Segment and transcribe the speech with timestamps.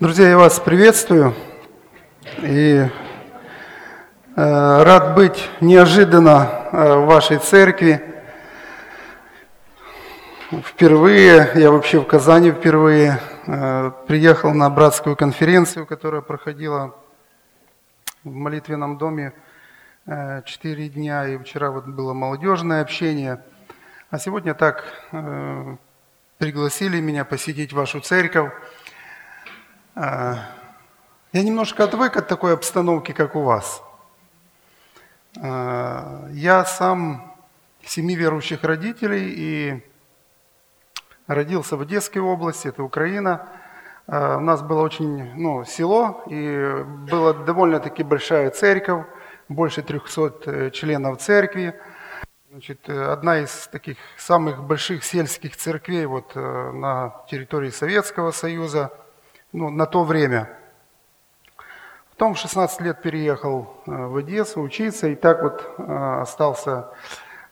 [0.00, 1.34] Друзья, я вас приветствую
[2.38, 2.88] и э,
[4.34, 8.02] рад быть неожиданно э, в вашей церкви.
[10.64, 16.96] Впервые, я вообще в Казани впервые э, приехал на братскую конференцию, которая проходила
[18.24, 19.34] в молитвенном доме
[20.06, 23.44] э, четыре дня, и вчера вот было молодежное общение.
[24.08, 24.82] А сегодня так
[25.12, 25.76] э,
[26.38, 28.50] пригласили меня посетить вашу церковь.
[29.94, 30.46] А,
[31.32, 33.82] я немножко отвык от такой обстановки, как у вас.
[35.40, 37.34] А, я сам
[37.82, 39.86] семи верующих родителей и
[41.26, 43.48] родился в Одесской области, это Украина.
[44.06, 49.06] А, у нас было очень ну, село, и была довольно-таки большая церковь,
[49.48, 51.74] больше 300 э, членов церкви.
[52.48, 58.92] Значит, э, одна из таких самых больших сельских церквей вот, э, на территории Советского Союза–
[59.52, 60.48] ну, на то время.
[62.10, 66.90] Потом в 16 лет переехал э, в Одессу учиться, и так вот э, остался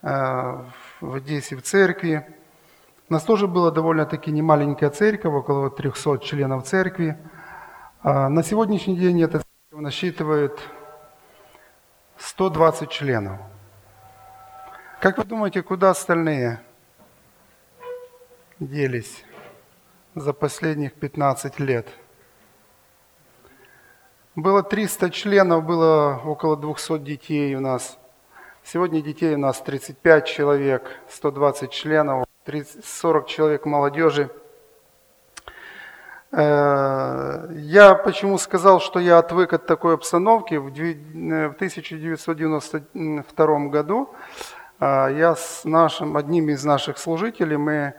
[0.03, 0.09] э,
[1.01, 2.27] в Одессе в церкви.
[3.09, 7.17] У нас тоже была довольно-таки немаленькая церковь, около 300 членов церкви.
[8.03, 10.61] А на сегодняшний день эта церковь насчитывает
[12.19, 13.39] 120 членов.
[15.01, 16.61] Как вы думаете, куда остальные
[18.61, 19.25] делись?
[20.21, 21.87] За последних 15 лет.
[24.35, 27.99] Было 300 членов, было около 200 детей у нас.
[28.65, 34.31] Сегодня детей у нас 35 человек, 120 членов, 30, 40 человек молодежи.
[36.31, 40.57] Э, я почему сказал, что я отвык от такой обстановки?
[40.57, 44.11] В 1992 году
[44.81, 47.95] э, я с нашим, одним из наших служителей, мы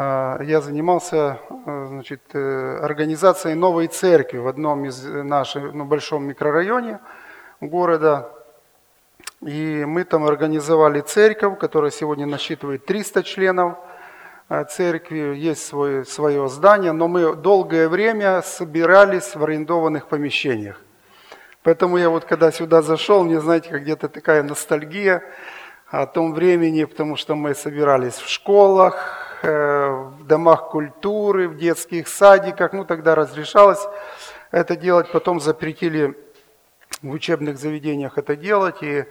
[0.00, 7.00] я занимался э, значит, э, организацией новой церкви в одном из наших, ну, большом микрорайоне
[7.60, 8.30] города.
[9.40, 13.76] И мы там организовали церковь, которая сегодня насчитывает 300 членов
[14.48, 20.80] э, церкви, есть свое, свое здание, но мы долгое время собирались в арендованных помещениях.
[21.64, 25.24] Поэтому я вот когда сюда зашел, мне, знаете, как где-то такая ностальгия
[25.88, 32.08] о том времени, потому что мы собирались в школах, Э, в домах культуры, в детских
[32.08, 32.72] садиках.
[32.72, 33.86] Ну, тогда разрешалось
[34.50, 35.10] это делать.
[35.12, 36.16] Потом запретили
[37.02, 38.82] в учебных заведениях это делать.
[38.82, 39.04] И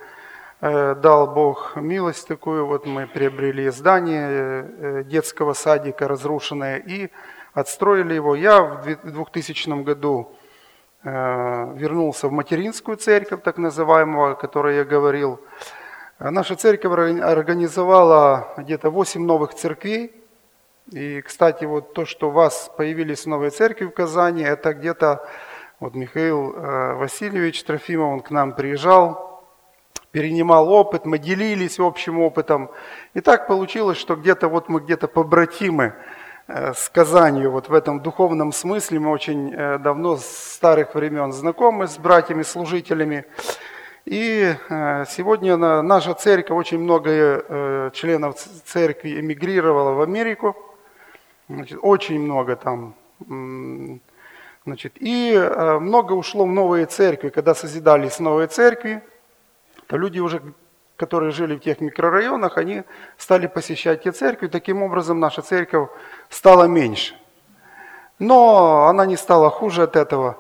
[0.62, 2.66] э, дал Бог милость такую.
[2.66, 7.10] Вот мы приобрели здание э, детского садика разрушенное и
[7.54, 8.36] отстроили его.
[8.36, 10.34] Я в 2000 году
[11.04, 15.40] вернулся в материнскую церковь, так называемую, о которой я говорил.
[16.20, 20.12] Наша церковь организовала где-то 8 новых церквей.
[20.92, 25.28] И, кстати, вот то, что у вас появились новые церкви в Казани, это где-то,
[25.80, 29.44] вот Михаил э, Васильевич Трофимов, он к нам приезжал,
[30.10, 32.72] перенимал опыт, мы делились общим опытом.
[33.14, 35.94] И так получилось, что где-то вот мы где-то побратимы
[36.48, 41.32] э, с Казанью, вот в этом духовном смысле мы очень э, давно с старых времен
[41.32, 43.26] знакомы с братьями-служителями.
[44.10, 44.56] И
[45.10, 50.56] сегодня наша церковь, очень много членов церкви эмигрировало в Америку–
[51.50, 52.94] Значит, очень много там.
[54.66, 57.30] Значит, и э, много ушло в новые церкви.
[57.30, 59.02] Когда созидались новые церкви,
[59.88, 60.42] то люди уже,
[60.98, 62.84] которые жили в тех микрорайонах, они
[63.18, 64.48] стали посещать те церкви.
[64.48, 65.90] Таким образом, наша церковь
[66.28, 67.16] стала меньше.
[68.20, 70.38] Но она не стала хуже от этого,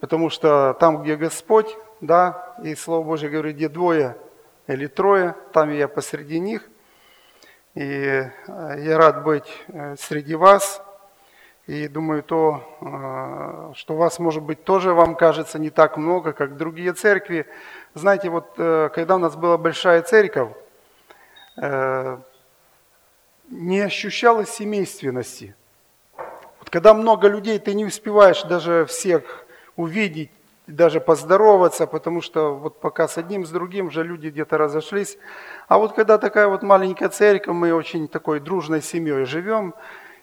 [0.00, 4.16] потому что там, где Господь, да, и Слово Божье говорит, где двое
[4.66, 6.68] или трое, там я посреди них–
[7.74, 8.30] и э,
[8.78, 10.82] я рад быть э, среди вас.
[11.66, 16.56] И думаю, то, э, что вас, может быть, тоже вам кажется не так много, как
[16.56, 17.46] другие церкви.
[17.94, 20.50] Знаете, вот когда у нас была большая церковь,
[23.48, 25.56] не ощущалось семейственности.
[26.60, 29.44] Вот когда много людей, ты не успеваешь даже всех
[29.74, 30.30] увидеть,
[30.66, 35.18] даже поздороваться, потому что вот пока с одним, с другим уже люди где-то разошлись.
[35.68, 39.74] А вот когда такая вот маленькая церковь, мы очень такой дружной семьей живем,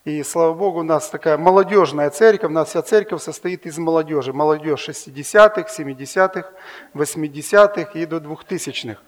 [0.07, 4.31] и слава Богу, у нас такая молодежная церковь, у нас вся церковь состоит из молодежи.
[4.31, 6.49] Молодежь 60-х, 70-х,
[6.93, 9.01] 80-х и до 2000-х.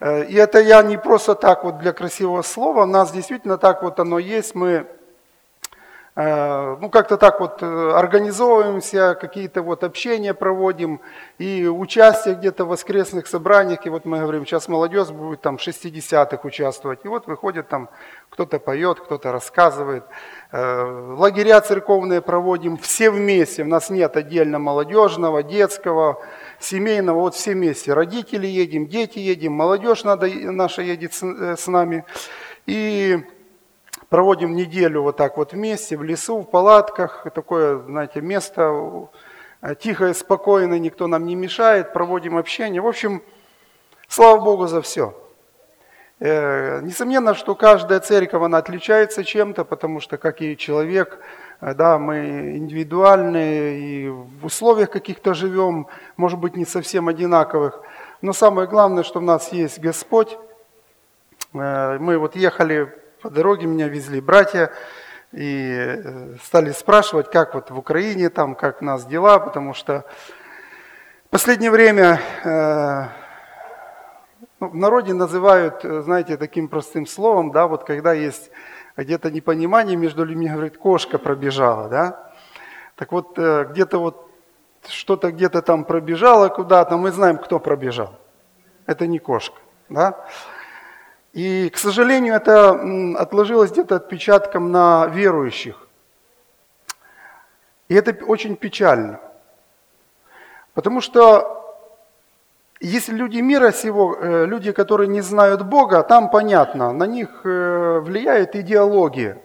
[0.00, 3.84] Э, и это я не просто так вот для красивого слова, у нас действительно так
[3.84, 4.56] вот оно есть.
[4.56, 4.86] Мы
[6.14, 11.00] ну, как-то так вот э, организовываемся, какие-то вот общения проводим,
[11.38, 16.40] и участие где-то в воскресных собраниях, и вот мы говорим, сейчас молодежь будет там 60-х
[16.42, 17.88] участвовать, и вот выходит там,
[18.28, 20.04] кто-то поет, кто-то рассказывает.
[20.50, 26.20] Э, лагеря церковные проводим все вместе, у нас нет отдельно молодежного, детского,
[26.60, 27.94] семейного, вот все вместе.
[27.94, 31.22] Родители едем, дети едем, молодежь надо, наша едет с,
[31.56, 32.04] с нами.
[32.66, 33.24] И
[34.12, 39.08] проводим неделю вот так вот вместе, в лесу, в палатках, такое, знаете, место
[39.62, 42.82] э, тихое, спокойное, никто нам не мешает, проводим общение.
[42.82, 43.22] В общем,
[44.08, 45.14] слава Богу за все.
[46.20, 51.18] Э, несомненно, что каждая церковь, она отличается чем-то, потому что, как и человек,
[51.62, 55.86] э, да, мы индивидуальные и в условиях каких-то живем,
[56.18, 57.80] может быть, не совсем одинаковых.
[58.20, 60.36] Но самое главное, что у нас есть Господь.
[61.54, 64.72] Мы вот ехали по дороге меня везли братья
[65.30, 70.04] и э, стали спрашивать, как вот в Украине там, как у нас дела, потому что
[71.26, 73.04] в последнее время э,
[74.58, 78.50] ну, в народе называют, э, знаете, таким простым словом, да, вот когда есть
[78.96, 82.32] где-то непонимание между людьми, говорит, кошка пробежала, да.
[82.96, 84.28] Так вот, где-то вот
[84.88, 88.18] что-то где-то там пробежало куда-то, мы знаем, кто пробежал.
[88.86, 89.58] Это не кошка,
[89.88, 90.26] да.
[91.32, 95.88] И, к сожалению, это отложилось где-то отпечатком на верующих.
[97.88, 99.20] И это очень печально.
[100.74, 101.58] Потому что
[102.80, 108.00] если люди мира сего, э, люди, которые не знают Бога, там понятно, на них э,
[108.00, 109.38] влияет идеология.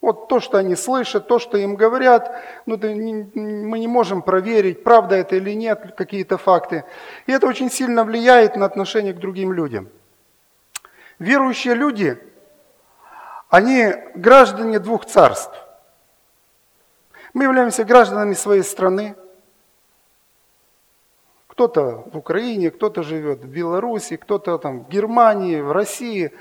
[0.00, 2.34] Вот то, что они слышат, то, что им говорят,
[2.66, 6.84] ну, мы не можем проверить, правда это или нет, какие-то факты.
[7.26, 9.88] И это очень сильно влияет на отношение к другим людям.
[11.22, 12.20] Верующие люди,
[13.48, 15.54] они граждане двух царств.
[17.32, 19.14] Мы являемся гражданами своей страны.
[21.46, 26.32] Кто-то в Украине, кто-то живет в Беларуси, кто-то там в Германии, в России.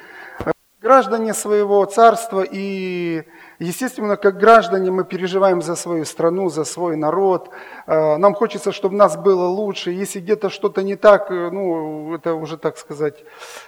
[0.82, 3.24] Граждане своего царства и
[3.64, 7.52] Естественно, как граждане мы переживаем за свою страну, за свой народ.
[7.86, 9.92] Э, нам хочется, чтобы нас было лучше.
[9.92, 13.24] Если где-то что-то не так, э, ну, это уже, так сказать,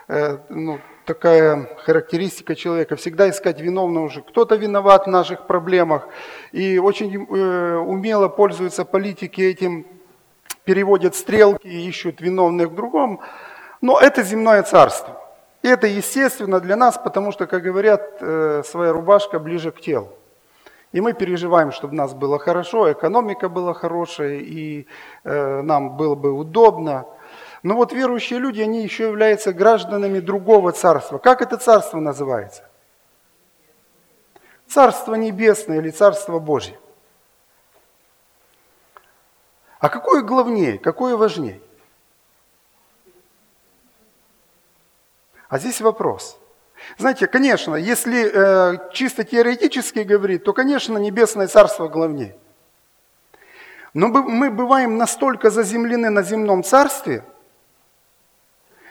[0.07, 2.95] э, ну, такая характеристика человека.
[2.95, 4.23] Всегда искать виновного уже.
[4.23, 6.07] Кто-то виноват в наших проблемах.
[6.53, 9.85] И очень умело пользуются политики этим,
[10.63, 13.19] переводят стрелки, ищут виновных в другом.
[13.81, 15.22] Но это земное царство.
[15.63, 20.09] И это естественно для нас, потому что, как говорят, э, своя рубашка ближе к телу.
[20.91, 24.85] И мы переживаем, чтобы нас было хорошо, экономика была хорошая, и
[25.23, 27.05] э, нам было бы удобно.
[27.63, 31.17] Но вот верующие люди, они еще являются гражданами другого царства.
[31.17, 32.69] Как это царство называется?
[34.67, 36.77] Царство небесное или царство Божье.
[39.79, 41.61] А какое главнее, какое важнее?
[45.53, 46.39] А здесь вопрос.
[46.97, 52.35] Знаете, конечно, если э, чисто теоретически говорить, то, конечно, небесное царство главнее.
[53.93, 57.23] Но мы бываем настолько заземлены на земном царстве,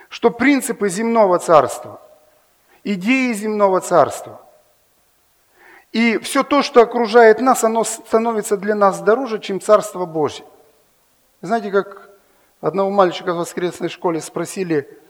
[0.08, 2.00] что принципы земного царства,
[2.84, 4.40] идеи земного царства
[5.90, 10.44] и все то, что окружает нас, оно становится для нас дороже, чем Царство Божье.
[11.40, 12.08] Знаете, как
[12.60, 15.01] одного мальчика в воскресной школе спросили,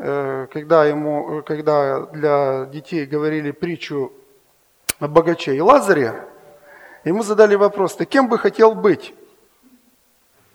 [0.00, 4.12] когда, ему, когда для детей говорили притчу
[4.98, 6.24] о богаче и Лазаре,
[7.04, 9.14] ему задали вопрос, ты кем бы хотел быть?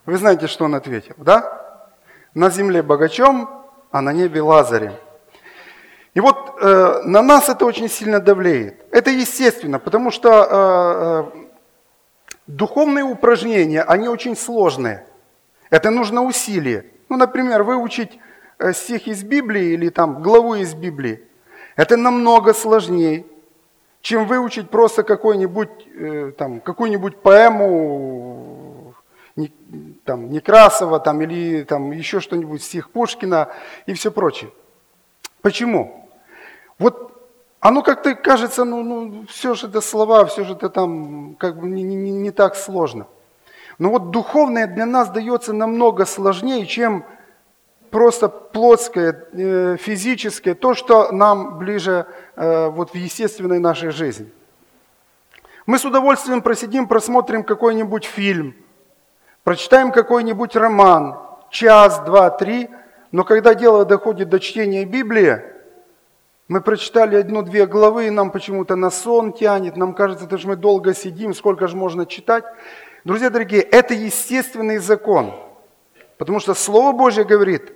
[0.08, 1.86] Вы знаете, что он ответил, да?
[2.34, 4.94] На земле богачом, а на небе Лазарем.
[6.16, 8.84] И вот э, на нас это очень сильно давлеет.
[8.90, 11.46] Это естественно, потому что э, э,
[12.48, 15.06] духовные упражнения, они очень сложные.
[15.70, 16.88] Это нужно усилие.
[17.10, 18.25] Ну, например, выучить Э,
[18.74, 21.24] стих из Библии или там главу из Библии,
[21.76, 23.26] это намного сложнее,
[24.02, 28.94] чем выучить просто какой-нибудь, э, там, какую-нибудь поэму
[30.06, 33.50] там, Некрасова там, или там, еще что-нибудь, стих Пушкина
[33.86, 34.52] и все прочее.
[35.42, 36.10] Почему?
[36.80, 37.12] Вот
[37.60, 41.68] оно как-то кажется, ну, ну все же это слова, все же это там как бы
[41.68, 43.08] не, не, не так сложно.
[43.78, 47.06] Но вот духовное для нас дается намного сложнее, чем
[47.92, 54.30] просто плотское, э, физическое, то, что нам ближе э, вот в естественной нашей жизни.
[55.66, 58.56] Мы с удовольствием просидим, просмотрим какой-нибудь фильм,
[59.44, 61.18] прочитаем какой-нибудь роман,
[61.50, 62.70] час, два, три,
[63.12, 65.42] но когда дело доходит до чтения Библии,
[66.48, 70.56] Мы прочитали одну-две главы, и нам почему-то на сон тянет, нам кажется, это же мы
[70.56, 72.44] долго сидим, сколько же можно читать.
[73.04, 75.34] Друзья дорогие, это естественный закон,
[76.18, 77.74] потому что Слово Божье говорит,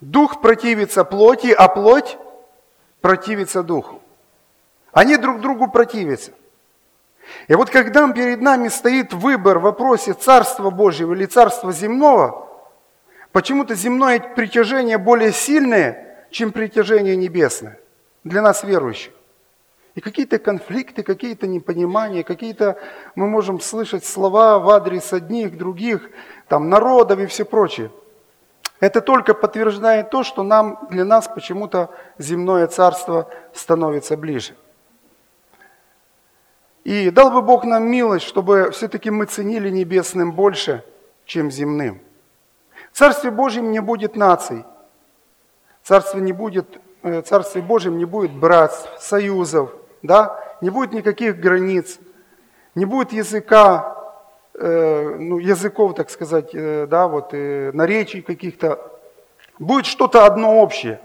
[0.00, 2.18] дух противится плоти, а плоть
[3.00, 4.00] противится духу.
[4.92, 6.32] Они друг другу противятся.
[7.46, 12.48] И вот когда перед нами стоит выбор в вопросе Царства Божьего или Царства земного,
[13.32, 17.78] почему-то земное притяжение более сильное, чем притяжение небесное
[18.24, 19.12] для нас верующих.
[19.98, 22.78] И какие-то конфликты, какие-то непонимания, какие-то
[23.16, 26.08] мы можем слышать слова в адрес одних, других,
[26.46, 27.90] там, народов и все прочее.
[28.78, 34.54] Это только подтверждает то, что нам, для нас почему-то земное царство становится ближе.
[36.84, 40.84] И дал бы Бог нам милость, чтобы все-таки мы ценили небесным больше,
[41.24, 42.00] чем земным.
[42.92, 44.64] В Царстве Божьем не будет наций.
[45.82, 50.38] Царстве, не будет, э, Царстве Божьем не будет братств, союзов, да?
[50.60, 51.98] не будет никаких границ,
[52.74, 53.96] не будет языка,
[54.54, 58.92] э, ну, языков, так сказать, э, да, вот, наречий каких-то.
[59.58, 61.00] Будет что-то одно общее.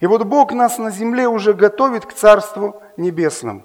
[0.00, 3.64] И вот Бог нас на земле уже готовит к Царству Небесному.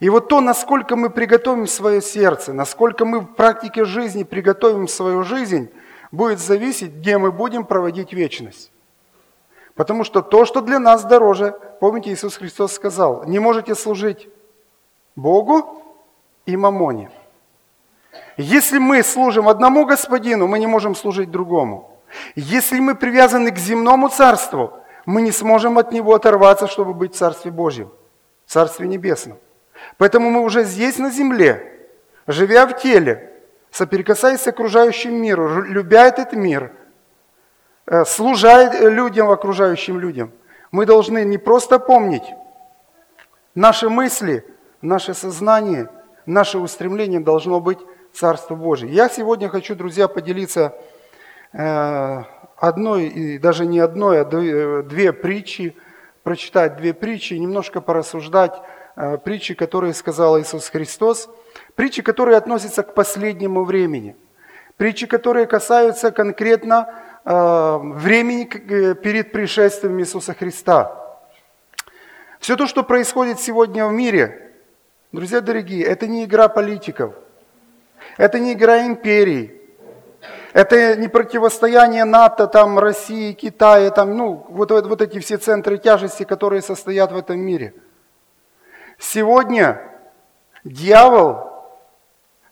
[0.00, 5.22] И вот то, насколько мы приготовим свое сердце, насколько мы в практике жизни приготовим свою
[5.22, 5.70] жизнь,
[6.12, 8.70] будет зависеть, где мы будем проводить вечность.
[9.74, 14.28] Потому что то, что для нас дороже, помните, Иисус Христос сказал, не можете служить
[15.14, 15.82] Богу
[16.46, 17.10] и мамоне.
[18.36, 21.90] Если мы служим одному Господину, мы не можем служить другому.
[22.34, 24.72] Если мы привязаны к земному царству,
[25.06, 27.90] мы не сможем от него оторваться, чтобы быть в Царстве Божьем,
[28.44, 29.38] в Царстве Небесном.
[29.98, 31.88] Поэтому мы уже здесь, на земле,
[32.26, 33.32] живя в теле,
[33.70, 36.72] соприкасаясь с окружающим миром, любя этот мир,
[37.86, 40.32] э, служа людям, окружающим людям,
[40.76, 42.34] мы должны не просто помнить
[43.54, 44.44] наши мысли,
[44.82, 45.88] наше сознание,
[46.26, 47.78] наше устремление должно быть
[48.12, 48.92] Царство Божие.
[48.92, 50.74] Я сегодня хочу, друзья, поделиться
[51.54, 52.22] э,
[52.58, 55.74] одной, и даже не одной, а две, две притчи,
[56.22, 58.60] прочитать две притчи, немножко порассуждать
[58.96, 61.28] Э, притчи, которые сказал Иисус Христос,
[61.74, 64.16] притчи, которые относятся к последнему времени,
[64.78, 70.92] притчи, которые касаются конкретно э, времени э, перед пришествием Иисуса Христа.
[72.38, 74.52] Все то, что происходит сегодня в мире,
[75.12, 77.14] друзья дорогие, это не игра политиков,
[78.16, 79.60] это не игра империй,
[80.52, 85.78] это не противостояние НАТО, там, России, Китая, там, ну, вот, вот, вот эти все центры
[85.78, 87.74] тяжести, которые состоят в этом мире–
[88.98, 89.80] Сегодня
[90.64, 91.50] дьявол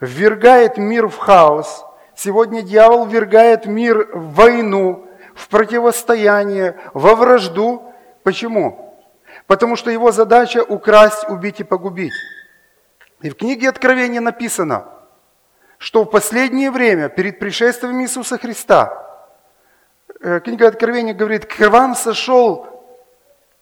[0.01, 1.87] ввергает мир в хаос.
[2.17, 7.93] Сегодня дьявол ввергает мир в войну, в противостояние, во вражду.
[8.23, 8.99] Почему?
[9.47, 12.13] Потому что его задача украсть, убить и погубить.
[13.21, 14.87] И в книге Откровения написано,
[15.79, 19.03] что в последнее время, перед пришествием Иисуса Христа,
[20.21, 22.67] э, книга Откровения говорит, к вам сошел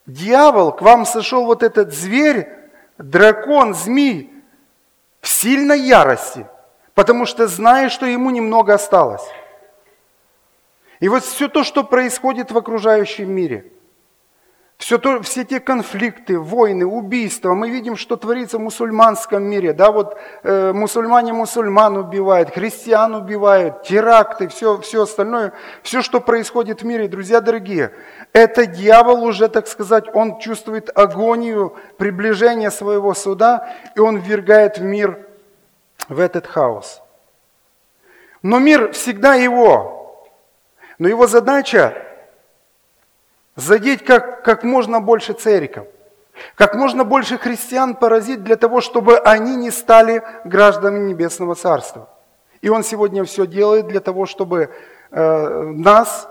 [0.07, 2.49] дьявол, к вам сошел вот этот зверь,
[2.99, 4.33] дракон, змей
[5.21, 6.47] в сильной ярости,
[6.95, 9.25] потому что знает, что ему немного осталось.
[11.01, 13.73] И вот все то, что происходит в окружающем мире,
[14.83, 19.73] все, то, все те конфликты, войны, убийства, мы видим, что творится в мусульманском мире.
[19.73, 25.53] Да, вот э, мусульмане мусульман убивают, христиан убивают, теракты, все, все остальное,
[25.85, 27.93] все, что происходит в мире, друзья дорогие,
[28.33, 34.83] это дьявол уже, так сказать, он чувствует агонию приближения своего суда, и он ввергает в
[34.83, 35.32] мир
[36.09, 37.03] в этот хаос.
[38.43, 40.27] Но мир всегда его.
[40.99, 41.97] Но его задача
[43.57, 45.89] задеть как, как можно больше церковь,
[46.55, 52.09] как можно больше христиан поразить для того, чтобы они не стали гражданами Небесного Царства.
[52.61, 54.71] И он сегодня все делает для того, чтобы
[55.11, 56.29] э, нас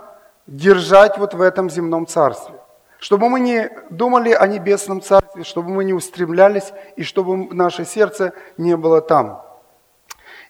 [0.47, 2.55] держать вот в этом земном царстве.
[2.99, 8.33] Чтобы мы не думали о небесном царстве, чтобы мы не устремлялись и чтобы наше сердце
[8.57, 9.43] не было там.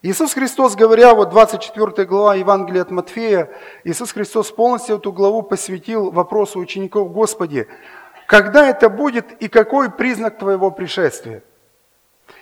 [0.04, 3.52] Иисус Христос, говоря, вот 24 глава Евангелия от Матфея,
[3.84, 7.68] Иисус Христос полностью эту главу посвятил вопросу учеников Господи,
[8.26, 11.44] когда это будет и какой признак твоего пришествия?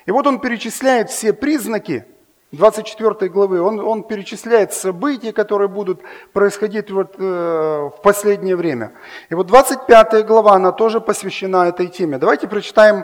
[0.06, 2.06] И вот он перечисляет все признаки,
[2.54, 6.02] 24 главы, он, он перечисляет события, которые будут
[6.32, 8.94] происходить вот, э, в последнее время.
[9.30, 12.18] И вот 25 глава, она тоже посвящена этой теме.
[12.18, 13.04] Давайте прочитаем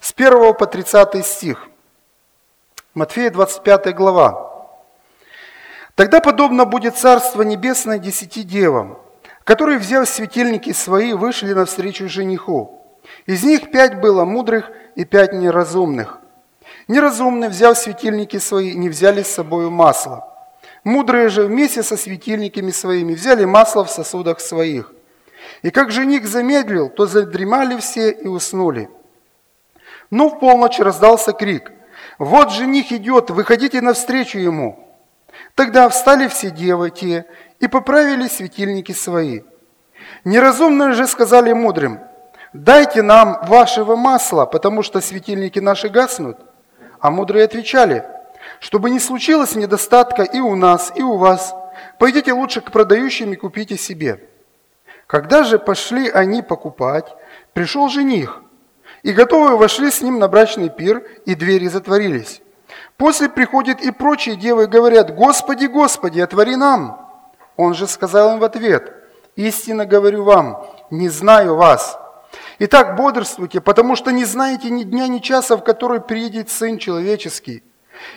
[0.00, 1.68] с 1 по 30 стих.
[2.94, 4.70] Матфея 25 глава.
[5.96, 8.98] «Тогда подобно будет Царство Небесное десяти девам,
[9.42, 12.80] которые, взяв светильники свои, вышли навстречу жениху.
[13.26, 16.20] Из них пять было мудрых и пять неразумных.
[16.86, 20.32] Неразумные, взяв светильники свои, не взяли с собой масло.
[20.84, 24.92] Мудрые же вместе со светильниками своими взяли масло в сосудах своих.
[25.62, 28.88] И как жених замедлил, то задремали все и уснули.
[30.10, 31.72] Но в полночь раздался крик.
[32.18, 34.80] «Вот жених идет, выходите навстречу ему!»
[35.54, 37.26] Тогда встали все девы те
[37.60, 39.42] и поправили светильники свои.
[40.24, 42.00] Неразумные же сказали мудрым,
[42.52, 46.38] «Дайте нам вашего масла, потому что светильники наши гаснут».
[47.00, 48.04] А мудрые отвечали,
[48.60, 51.54] «Чтобы не случилось недостатка и у нас, и у вас,
[51.98, 54.28] пойдите лучше к продающим и купите себе».
[55.08, 57.14] Когда же пошли они покупать,
[57.52, 58.43] пришел жених,
[59.04, 62.40] и готовые вошли с ним на брачный пир, и двери затворились.
[62.96, 66.98] После приходят и прочие девы и говорят, «Господи, Господи, отвори нам!»
[67.56, 68.92] Он же сказал им в ответ,
[69.36, 71.98] «Истинно говорю вам, не знаю вас».
[72.58, 77.62] Итак, бодрствуйте, потому что не знаете ни дня, ни часа, в который приедет Сын Человеческий.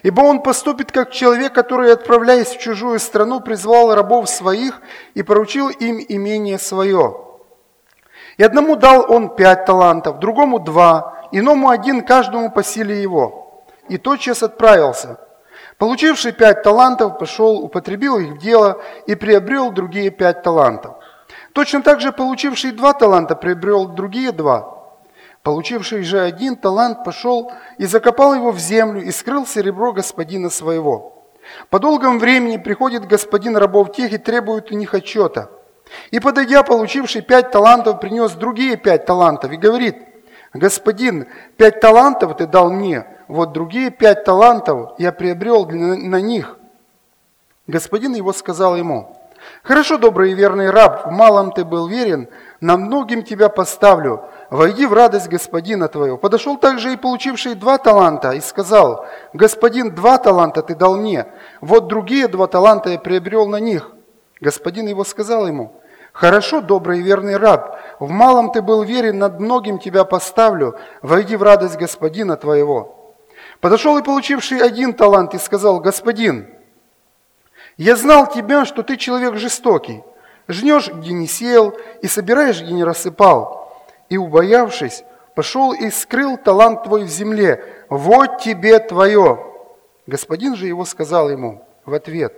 [0.04, 4.82] Ибо он поступит как человек, который, отправляясь в чужую страну, призвал рабов своих
[5.16, 7.27] и поручил им имение свое.
[8.38, 13.66] И одному дал он пять талантов, другому два, иному один, каждому по силе его.
[13.90, 15.20] И тотчас отправился–
[15.78, 20.96] Получивший пять талантов, пошел, употребил их в дело и приобрел другие пять талантов.
[21.54, 24.74] Точно так же получивший два таланта приобрел другие два.
[25.44, 31.30] Получивший же один талант пошел и закопал его в землю и скрыл серебро господина своего.
[31.70, 35.50] По долгом времени приходит господин рабов тех и требует у них отчета.
[36.12, 39.98] И подойдя, получивший пять талантов, принес другие пять талантов и говорит,
[40.54, 41.28] «Господин,
[41.58, 46.58] пять талантов ты дал мне, вот другие пять талантов я приобрел на них.
[47.68, 49.18] Господин его сказал ему,
[49.64, 52.30] «Хорошо, добрый и верный раб, в малом ты был верен,
[52.62, 56.18] на многим тебя поставлю, войди в радость господина твоего».
[56.18, 61.28] Подошел также и получивший два таланта и сказал, «Господин, два таланта ты дал мне,
[61.60, 63.92] вот другие два таланта я приобрел на них».
[64.40, 65.82] Господин его сказал ему,
[66.14, 71.36] «Хорошо, добрый и верный раб, в малом ты был верен, над многим тебя поставлю, войди
[71.36, 73.16] в радость господина твоего».
[73.60, 76.48] Подошел и получивший один талант и сказал, «Господин,
[77.78, 80.04] я знал тебя, что ты человек жестокий,
[80.48, 83.72] жнешь, где не сеял, и собираешь, где не рассыпал.
[84.10, 85.04] И, убоявшись,
[85.36, 87.64] пошел и скрыл талант твой в земле.
[87.90, 89.44] Вот тебе твое».
[90.08, 92.34] Господин же его сказал ему в ответ,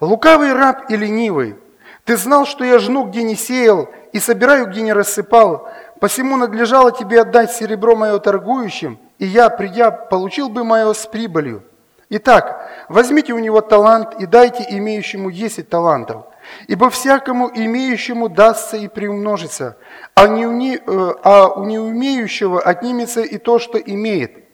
[0.00, 1.56] «Лукавый раб и ленивый,
[2.04, 5.68] ты знал, что я жну, где не сеял, и собираю, где не рассыпал,
[6.00, 11.62] посему надлежало тебе отдать серебро мое торгующим, и я, придя, получил бы мое с прибылью.
[12.10, 16.26] Итак, возьмите у него талант и дайте имеющему десять талантов,
[16.68, 19.78] ибо всякому имеющему дастся и приумножится,
[20.14, 24.44] а, не, уне, э, а у неумеющего отнимется и то, что имеет.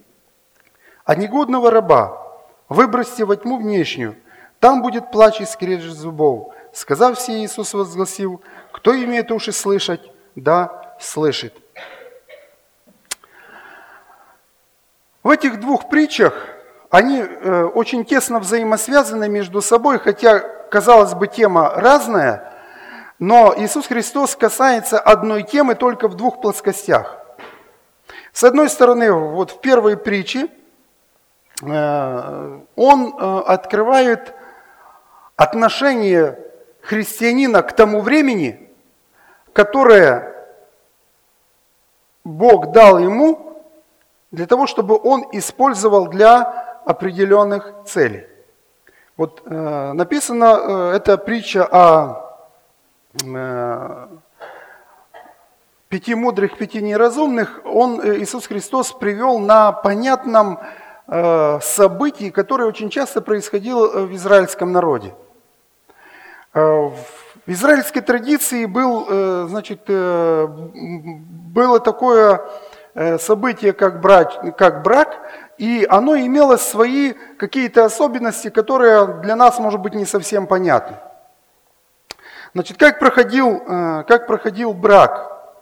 [1.05, 2.23] А негодного раба
[2.69, 4.17] выбросьте во тьму внешнюю,
[4.61, 6.53] там будет плач и скрежет зубов.
[6.73, 11.55] Сказав все, Иисус возгласил, кто имеет уши слышать, да, слышит.
[15.23, 16.35] В этих двух притчах
[16.91, 20.39] они э, очень тесно взаимосвязаны между собой, хотя,
[20.71, 22.53] казалось бы, тема разная,
[23.19, 27.19] но Иисус Христос касается одной темы только в двух плоскостях.
[28.33, 30.49] С одной стороны, вот в первой притче
[31.63, 34.35] э, он э, открывает
[35.41, 36.39] отношение
[36.83, 38.69] христианина к тому времени,
[39.55, 40.35] которое
[42.25, 43.63] Бог дал ему
[44.31, 46.43] для того, чтобы он использовал для
[46.85, 48.27] определенных целей.
[49.17, 52.47] Вот э, написано, э, эта притча о
[53.25, 54.09] э,
[55.89, 60.61] пяти мудрых, пяти неразумных, он, э, Иисус Христос, привел на понятном
[61.07, 65.15] э, событии, которое очень часто происходило э, в израильском народе.
[66.53, 66.95] Э, в
[67.47, 72.43] израильской традиции был, э, значит, э, было такое
[73.19, 75.17] событие как брак, как брак,
[75.59, 80.97] и оно имело свои какие-то особенности, которые для нас, может быть, не совсем понятны.
[82.53, 83.61] Значит, как проходил,
[84.09, 85.55] как проходил брак?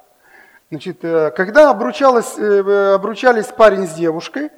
[0.71, 4.51] Значит, когда обручалось, обручались парень с девушкой,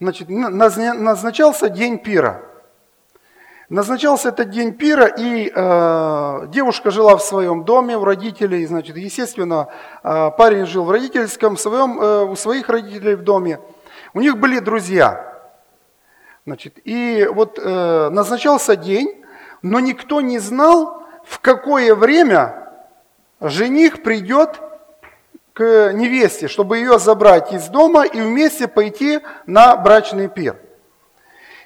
[0.00, 2.40] значит, назначался день пира–
[3.70, 9.68] Назначался этот день пира, и э, девушка жила в своем доме у родителей, значит, естественно,
[10.02, 13.60] э, парень жил в родительском, своем, э, у своих родителей в доме.
[14.12, 15.40] У них были друзья.
[16.46, 19.24] Значит, и вот э, назначался день,
[19.62, 22.72] но никто не знал, в какое время
[23.40, 24.60] жених придет
[25.52, 30.56] к невесте, чтобы ее забрать из дома и вместе пойти на брачный пир.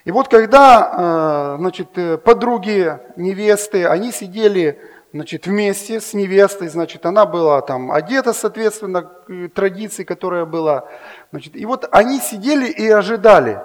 [0.05, 1.89] И вот когда значит,
[2.25, 4.79] подруги невесты, они сидели
[5.13, 9.03] значит, вместе с невестой, значит, она была там одета, соответственно,
[9.55, 10.89] традиции, которая была.
[11.31, 13.61] Значит, и вот они сидели и ожидали.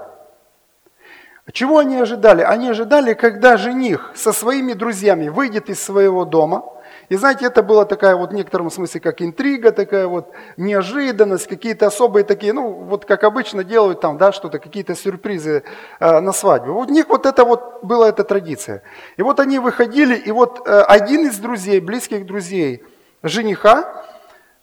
[1.51, 2.43] Чего они ожидали?
[2.43, 6.63] Они ожидали, когда жених со своими друзьями выйдет из своего дома–
[7.09, 11.87] и знаете, это была такая вот в некотором смысле как интрига, такая вот неожиданность, какие-то
[11.87, 15.63] особые такие, ну вот как обычно делают там, да, что-то, какие-то сюрпризы
[15.99, 16.71] э, на свадьбе.
[16.71, 18.83] У них вот это вот была эта традиция.
[19.17, 22.83] И вот они выходили, и вот э, один из друзей, близких друзей
[23.23, 24.05] жениха,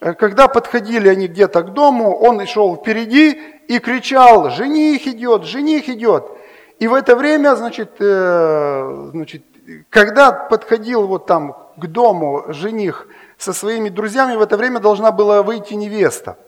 [0.01, 5.89] э, когда подходили они где-то к дому, он шел впереди и кричал, жених идет, жених
[5.89, 6.31] идет.
[6.79, 9.43] И в это время, значит, э, значит
[9.91, 13.07] когда подходил вот там к дому жених
[13.39, 16.39] со своими друзьями, в это время должна была выйти невеста.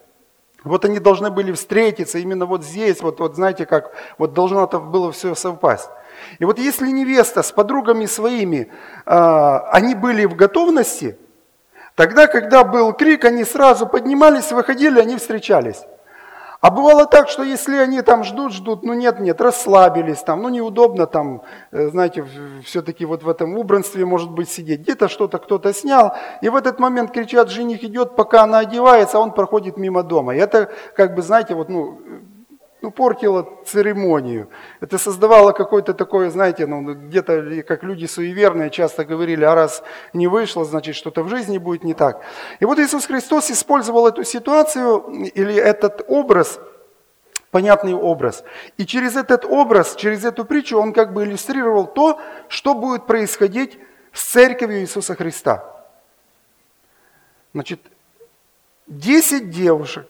[0.64, 4.79] Вот они должны были встретиться именно вот здесь, вот, вот знаете, как вот должно это
[4.79, 5.88] было все совпасть.
[6.41, 8.71] И вот если невеста с подругами своими,
[9.07, 11.17] э, они были в готовности,
[11.95, 15.85] тогда, когда был крик, они сразу поднимались, выходили, они встречались.
[16.61, 20.49] А бывало так, что если они там ждут, ждут, ну нет, нет, расслабились там, ну
[20.49, 22.27] неудобно там, э, знаете,
[22.64, 24.81] все-таки вот в этом убранстве может быть сидеть.
[24.81, 29.21] Где-то что-то кто-то снял, и в этот момент кричат, жених идет, пока она одевается, а
[29.21, 30.35] он проходит мимо дома.
[30.35, 32.01] И это, как бы, знаете, вот, ну,
[32.81, 34.49] ну, портило церемонию.
[34.81, 40.29] Это создавало какой-то такой, знаете, ну, где-то, как люди суеверные часто говорили, а раз не
[40.29, 42.23] вышло, значит, что-то в жизни будет не так.
[42.61, 45.01] И вот Иисус Христос использовал эту ситуацию
[45.35, 46.61] или этот образ,
[47.51, 48.45] понятный образ.
[48.77, 53.79] И через этот образ, через эту притчу он как бы иллюстрировал то, что будет происходить
[54.12, 55.64] с церковью Иисуса Христа.
[57.55, 57.81] Значит,
[58.87, 60.09] 10 девушек,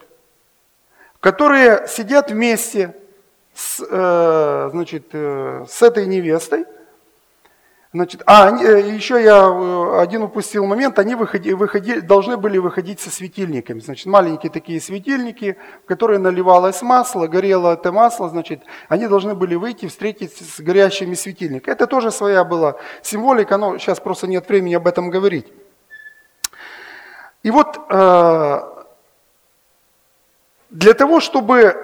[1.33, 2.97] которые сидят вместе
[3.53, 6.65] с, э, значит, э, с этой невестой.
[7.93, 13.11] Значит, а, э, еще я один упустил момент, они выходи, выходи, должны были выходить со
[13.11, 13.81] светильниками.
[13.81, 19.55] Значит, маленькие такие светильники, в которые наливалось масло, горело это масло, значит, они должны были
[19.55, 21.75] выйти, встретиться с горящими светильниками.
[21.75, 25.47] Это тоже своя была символика, но сейчас просто нет времени об этом говорить.
[27.43, 27.79] И вот
[30.71, 31.77] для того, чтобы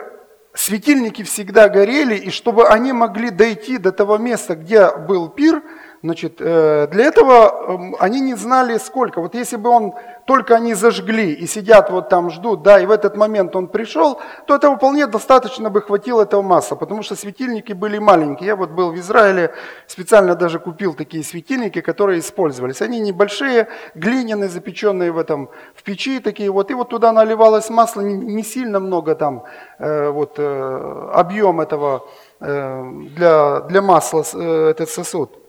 [0.55, 5.63] светильники всегда горели, и чтобы они могли дойти до того места, где был пир,
[6.05, 7.33] Значит, э, для этого
[7.67, 9.23] эм, они не знали сколько.
[9.23, 9.95] Вот если бы он,
[10.27, 14.21] только они зажгли и сидят вот там, ждут, да, и в этот момент он пришел,
[14.47, 18.49] то этого вполне достаточно бы хватило этого масла, потому что светильники были маленькие.
[18.49, 19.55] Я вот был в Израиле,
[19.87, 22.83] специально даже купил такие светильники, которые использовались.
[22.83, 26.71] Они небольшие, глиняные, запеченные в этом, в печи такие вот.
[26.71, 29.45] И вот туда наливалось масло, не, сильно много там,
[29.79, 32.03] э, вот э, объем этого
[32.41, 34.23] для, для масла,
[34.69, 35.44] этот сосуд.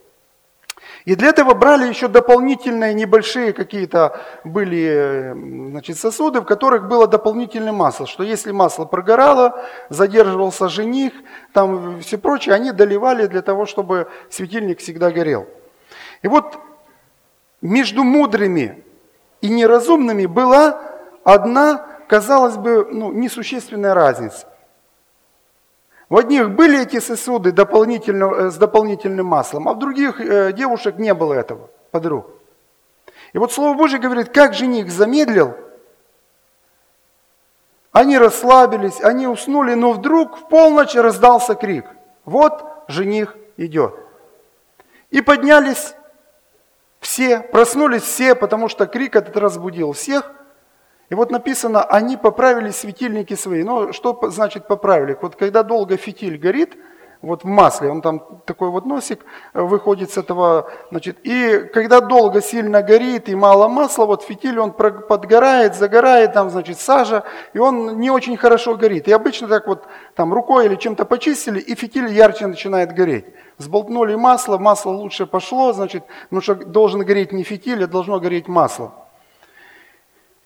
[1.06, 5.34] И для этого брали еще дополнительные небольшие какие-то были
[5.70, 11.14] значит, сосуды, в которых было дополнительное масло, что если масло прогорало, задерживался жених,
[11.54, 15.48] там все прочее, они доливали для того, чтобы светильник всегда горел.
[16.24, 16.58] И вот
[17.62, 18.84] между мудрыми
[19.42, 20.82] и неразумными была
[21.24, 24.48] одна, казалось бы, ну, несущественная разница.
[26.10, 30.98] В одних были эти сосуды дополнительно, э, с дополнительным маслом, а в других э, девушек
[30.98, 32.30] не было этого, подруг.
[33.34, 35.56] И вот Слово Божье говорит, как жених замедлил,
[37.92, 41.86] они расслабились, они уснули, но вдруг в полночь раздался крик.
[42.24, 43.96] Вот жених идет.
[45.10, 45.96] И поднялись
[47.00, 50.32] все, проснулись все, потому что крик этот разбудил всех–
[51.10, 53.64] и вот написано, они поправили светильники свои.
[53.64, 55.18] Ну, что значит поправили?
[55.22, 56.76] Вот когда долго фитиль горит,
[57.22, 62.00] вот в масле, он там такой вот носик э, выходит с этого, значит, и когда
[62.00, 67.58] долго сильно горит и мало масла, вот фитиль он подгорает, загорает, там, значит, сажа, и
[67.58, 69.08] он не очень хорошо горит.
[69.08, 73.26] И обычно так вот там рукой или чем-то почистили, и фитиль ярче начинает гореть.
[73.58, 78.48] Сболтнули масло, масло лучше пошло, значит, потому что должен гореть не фитиль, а должно гореть
[78.48, 79.05] масло.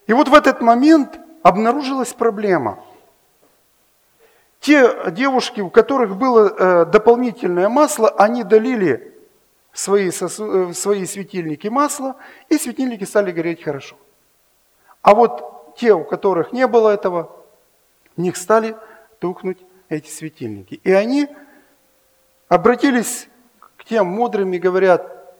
[0.09, 2.83] И вот в этот момент обнаружилась проблема.
[4.59, 9.15] Те девушки, у которых было э, дополнительное масло, они долили
[9.71, 12.15] свои, э, свои светильники масла,
[12.49, 13.97] и светильники стали гореть хорошо.
[15.03, 17.31] А вот те, у которых не было этого,
[18.17, 18.75] в них стали
[19.19, 20.81] тухнуть эти светильники.
[20.83, 21.27] И они
[22.47, 23.29] обратились
[23.77, 25.35] к тем мудрым и говорят,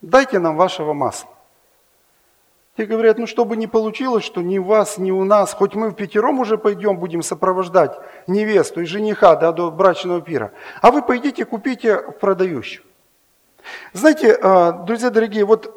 [0.00, 1.33] дайте нам вашего масла.
[2.76, 5.90] Те говорят, ну чтобы не получилось, что ни у вас, ни у нас, хоть мы
[5.90, 10.50] в пятером уже пойдем, будем сопровождать невесту и жениха да, до брачного пира,
[10.82, 12.82] а вы пойдите купите в продающих.
[13.92, 15.72] Знаете, э, друзья дорогие, вот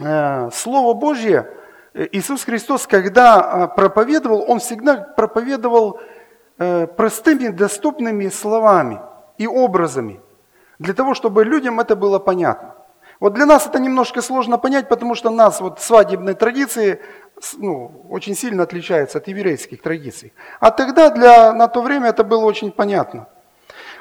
[0.00, 1.50] э, Слово Божье,
[1.92, 6.00] э, Иисус Христос, когда проповедовал, Он всегда проповедовал
[6.96, 9.00] простыми, доступными словами
[9.36, 10.20] и образами,
[10.78, 12.71] для того, чтобы людям это было понятно.
[13.22, 17.00] Вот для нас это немножко сложно понять, потому что нас вот свадебные традиции
[17.56, 20.32] ну, очень сильно отличаются от еврейских традиций.
[20.58, 23.28] А тогда для, на то время это было очень понятно.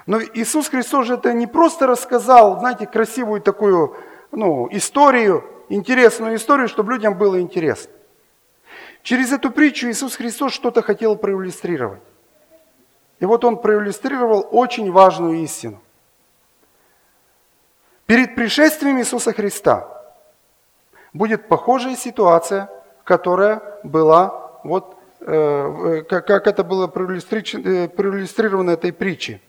[0.08, 3.96] Но Иисус Христос же это не просто рассказал, знаете, красивую такую
[4.32, 7.94] ну, историю, интересную историю, чтобы людям было интересно.
[9.04, 12.02] Через эту притчу Иисус Христос что-то хотел проиллюстрировать.
[13.20, 15.80] И вот он проиллюстрировал очень важную истину.
[18.12, 19.88] Перед пришествием Иисуса Христа
[21.14, 22.70] будет похожая ситуация,
[23.06, 29.42] которая была, вот, э, как, как это было э, проиллюстрировано этой притчей.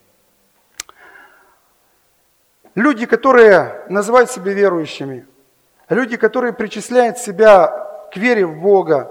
[2.77, 5.27] Люди, которые называют себя верующими,
[5.89, 7.67] люди, которые причисляют себя
[8.13, 9.11] к вере в Бога,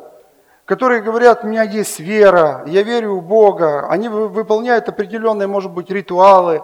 [0.64, 5.90] которые говорят, у меня есть вера, я верю в Бога, они выполняют определенные, может быть,
[5.90, 6.62] ритуалы,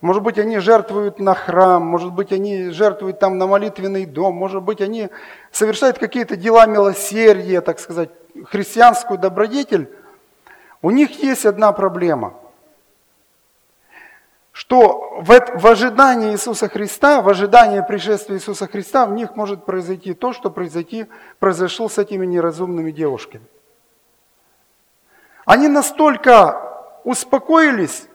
[0.00, 4.62] может быть, они жертвуют на храм, может быть, они жертвуют там на молитвенный дом, может
[4.62, 5.08] быть, они
[5.50, 8.10] совершают какие-то дела милосердия, так сказать,
[8.46, 9.92] христианскую добродетель.
[10.82, 12.34] У них есть одна проблема,
[14.52, 20.14] что в, в ожидании Иисуса Христа, в ожидании пришествия Иисуса Христа, в них может произойти
[20.14, 21.06] то, что произойти,
[21.40, 23.44] произошло с этими неразумными девушками.
[25.44, 26.60] Они настолько
[27.04, 28.07] успокоились,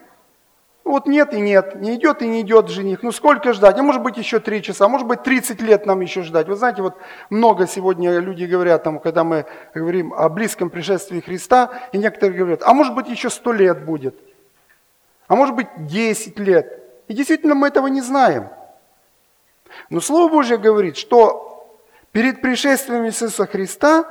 [0.84, 3.04] вот нет и нет, не идет и не идет жених.
[3.04, 3.78] Ну сколько ждать?
[3.78, 6.48] А может быть еще три часа, может быть 30 лет нам еще ждать.
[6.48, 6.98] Вы знаете, вот
[7.30, 12.64] много сегодня люди говорят, там, когда мы говорим о близком пришествии Христа, и некоторые говорят,
[12.64, 14.16] а может быть еще сто лет будет,
[15.28, 16.84] а может быть 10 лет.
[17.08, 18.50] И действительно мы этого не знаем.
[19.90, 21.80] Но Слово Божье говорит, что
[22.12, 24.06] перед пришествием Иисуса Христа,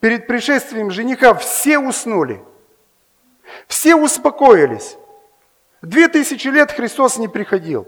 [0.00, 2.42] перед пришествием жениха все уснули,
[3.68, 4.98] все успокоились.
[5.82, 7.86] Две тысячи лет Христос не приходил.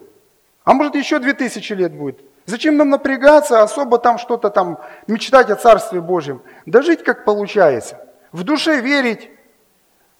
[0.65, 2.21] А может еще две тысячи лет будет.
[2.45, 6.43] Зачем нам напрягаться, особо там что-то там, мечтать о Царстве Божьем?
[6.67, 7.99] Да жить как получается.
[8.33, 9.31] В душе верить.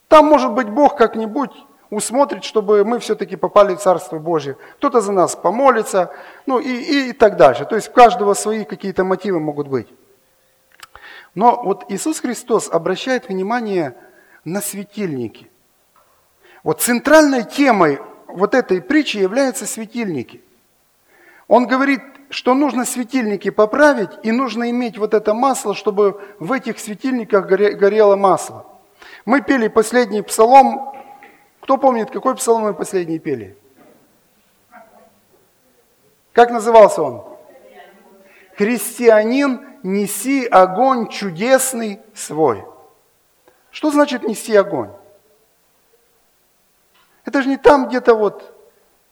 [0.09, 1.53] Там, может быть, Бог как-нибудь
[1.91, 4.57] усмотрит, чтобы мы все-таки попали в Царство Божье.
[4.77, 6.11] Кто-то за нас помолится,
[6.47, 7.67] ну и, и, и так дальше.
[7.67, 9.89] То есть у каждого свои какие-то мотивы могут быть.
[11.35, 13.95] Но вот Иисус Христос обращает внимание
[14.45, 15.51] на светильники–
[16.63, 20.43] вот центральной темой вот этой притчи являются светильники.
[21.47, 26.79] Он говорит, что нужно светильники поправить, и нужно иметь вот это масло, чтобы в этих
[26.79, 28.67] светильниках горело масло.
[29.25, 30.95] Мы пели последний псалом.
[31.61, 33.57] Кто помнит, какой псалом мы последний пели?
[36.33, 37.25] Как назывался он?
[38.57, 42.65] Христианин, неси огонь чудесный свой.
[43.71, 44.91] Что значит нести огонь?
[47.29, 48.55] Это же не там где-то вот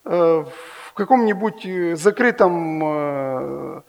[0.06, 0.44] э,
[0.88, 3.82] в каком-нибудь э, закрытом э,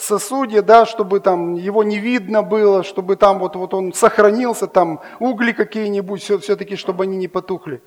[0.00, 5.02] сосуде, да, чтобы там его не видно было, чтобы там вот, вот он сохранился, там
[5.18, 7.82] угли какие-нибудь, все, все-таки, чтобы они не потухли.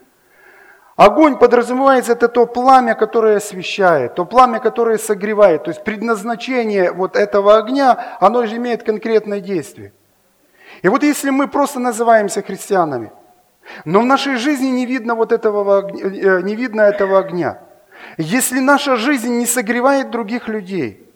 [0.97, 5.63] Огонь подразумевается, это то пламя, которое освещает, то пламя, которое согревает.
[5.63, 9.93] То есть предназначение вот этого огня, оно же имеет конкретное действие.
[10.83, 13.11] И вот если мы просто называемся христианами–
[13.85, 17.59] но в нашей жизни не видно, вот этого, э, не видно этого огня.
[18.17, 21.07] Если наша жизнь не согревает других людей,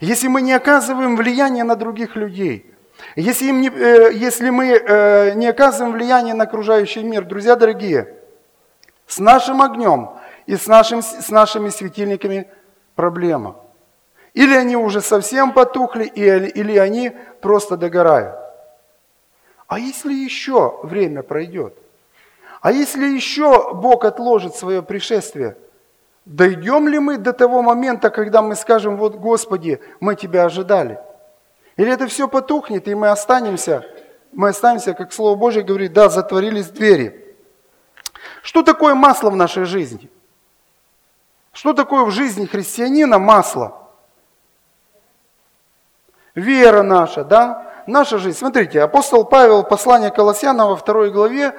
[0.00, 2.74] если мы не оказываем влияния на других людей,
[3.16, 8.14] если, им не, э, если мы э, не оказываем влияния на окружающий мир, друзья дорогие,
[9.06, 10.10] с нашим огнем
[10.46, 12.48] и с, нашим, с нашими светильниками
[12.94, 13.56] проблема.
[14.34, 18.47] Или они уже совсем потухли, или они просто догорают.
[19.68, 21.76] А если еще время пройдет?
[22.60, 25.56] А если еще Бог отложит свое пришествие?
[26.24, 30.98] Дойдем ли мы до того момента, когда мы скажем, вот Господи, мы Тебя ожидали?
[31.76, 33.84] Или это все потухнет, и мы останемся,
[34.32, 37.36] мы останемся, как Слово Божье говорит, да, затворились двери.
[38.42, 40.10] Что такое масло в нашей жизни?
[41.52, 43.88] Что такое в жизни христианина масло?
[46.34, 47.67] Вера наша, да?
[47.88, 48.38] Наша жизнь.
[48.38, 51.54] Смотрите, апостол Павел, послание Колоссянам во второй главе,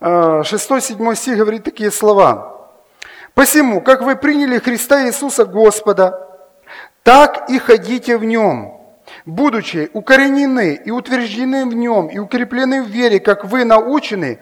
[0.00, 2.70] 6-7 э, стих говорит такие слова.
[3.34, 6.28] «Посему, как вы приняли Христа Иисуса Господа,
[7.02, 8.80] так и ходите в Нем,
[9.26, 14.38] будучи укоренены и утверждены в нем, и укреплены в вере, как вы научены,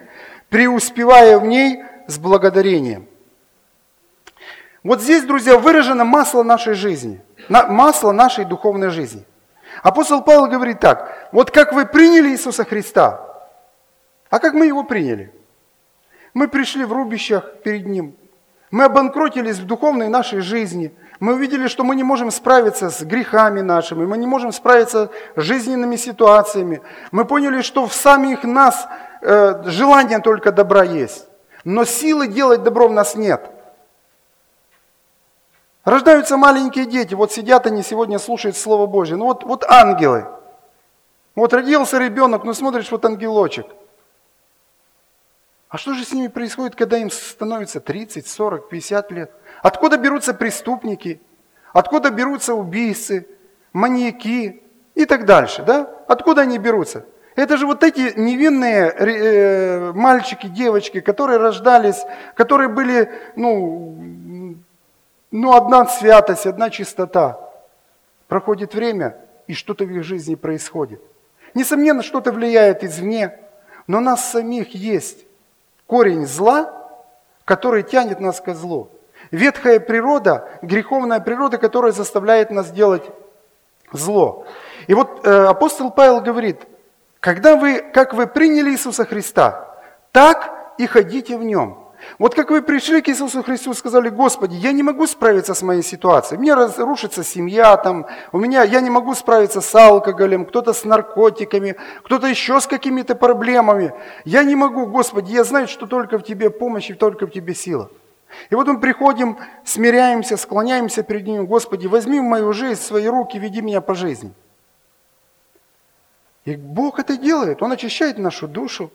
[0.48, 3.06] преуспевая в ней с благодарением.
[4.82, 9.24] Вот здесь, друзья, выражено масло нашей жизни, масло нашей духовной жизни.
[9.82, 13.20] Апостол Павел говорит так, вот как вы приняли Иисуса Христа,
[14.28, 15.32] а как мы его приняли?
[16.34, 18.14] Мы пришли в рубищах перед Ним,
[18.70, 23.60] мы обанкротились в духовной нашей жизни, мы увидели, что мы не можем справиться с грехами
[23.60, 26.80] нашими, мы не можем справиться с жизненными ситуациями.
[27.10, 28.88] Мы поняли, что в самих нас
[29.20, 31.26] э, желание только добра есть,
[31.64, 33.50] но силы делать добро в нас нет–
[35.84, 39.16] Рождаются маленькие дети, вот сидят они сегодня, слушают Слово Божье.
[39.16, 40.26] Ну вот, вот ангелы.
[41.34, 43.66] Вот родился ребенок, ну смотришь, вот ангелочек.
[45.70, 49.30] А что же с ними происходит, когда им становится 30, 40, 50 лет?
[49.62, 51.20] Откуда берутся преступники?
[51.72, 53.28] Откуда берутся убийцы,
[53.72, 54.62] маньяки
[54.96, 55.62] и так дальше?
[55.62, 55.88] Да?
[56.08, 57.06] Откуда они берутся?
[57.36, 62.02] Это же вот эти невинные э, мальчики, девочки, которые рождались,
[62.34, 63.96] которые были, ну,
[65.30, 67.38] ну, одна святость, одна чистота.
[68.28, 69.16] Проходит время,
[69.46, 71.02] и что-то в их жизни происходит.
[71.54, 73.38] Несомненно, что-то влияет извне,
[73.86, 75.24] но у нас самих есть
[75.86, 76.72] корень зла,
[77.44, 78.90] который тянет нас ко злу.
[79.32, 83.02] Ветхая природа, греховная природа, которая заставляет нас делать
[83.92, 84.46] зло.
[84.86, 86.60] И вот э, апостол Павел говорит,
[87.18, 89.76] когда вы, как вы приняли Иисуса Христа,
[90.12, 91.79] так и ходите в нем.
[92.18, 95.62] Вот как вы пришли к Иисусу Христу и сказали, Господи, я не могу справиться с
[95.62, 100.72] моей ситуацией, мне разрушится семья, там, у меня, я не могу справиться с алкоголем, кто-то
[100.72, 103.92] с наркотиками, кто-то еще с какими-то проблемами.
[104.24, 107.54] Я не могу, Господи, я знаю, что только в Тебе помощь и только в Тебе
[107.54, 107.90] сила.
[108.50, 113.38] И вот мы приходим, смиряемся, склоняемся перед Ним, Господи, возьми в мою жизнь свои руки,
[113.38, 114.32] веди меня по жизни.
[116.44, 118.90] И Бог это делает, Он очищает нашу душу,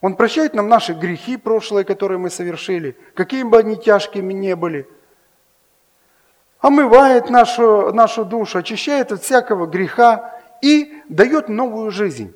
[0.00, 4.88] он прощает нам наши грехи прошлые, которые мы совершили, какими бы они тяжкими не были.
[6.60, 12.34] Омывает нашу, нашу душу, очищает от всякого греха и дает новую жизнь.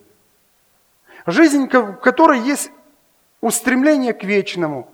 [1.26, 2.70] Жизнь, в которой есть
[3.40, 4.88] устремление к вечному.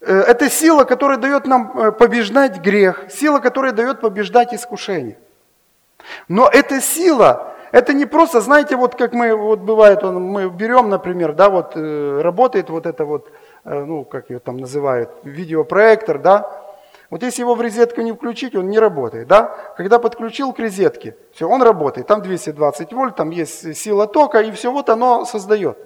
[0.00, 5.18] Э, это сила, которая дает нам э, побеждать грех, сила, которая дает побеждать искушение.
[6.28, 10.88] Но эта сила это не просто, знаете, вот как мы, вот бывает, он, мы берем,
[10.88, 13.30] например, да, вот э, работает вот это вот,
[13.64, 16.60] э, ну, как ее там называют, видеопроектор, да,
[17.10, 19.56] вот если его в розетку не включить, он не работает, да?
[19.76, 24.52] Когда подключил к розетке, все, он работает, там 220 вольт, там есть сила тока, и
[24.52, 25.76] все вот оно создает.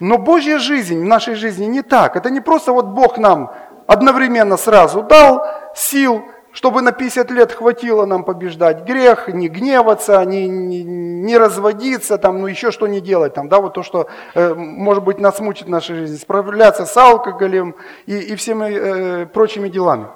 [0.00, 2.16] Но Божья жизнь в нашей жизни не так.
[2.16, 3.52] Это не просто вот Бог нам
[3.86, 10.48] одновременно сразу дал сил, чтобы на 50 лет хватило нам побеждать грех, не гневаться, не,
[10.48, 14.54] не, не разводиться, там, ну еще что не делать, там, да, вот то, что, э,
[14.54, 17.74] может быть, нас мучит нашей жизни, справляться с алкоголем
[18.06, 20.06] и, и всеми э, прочими делами.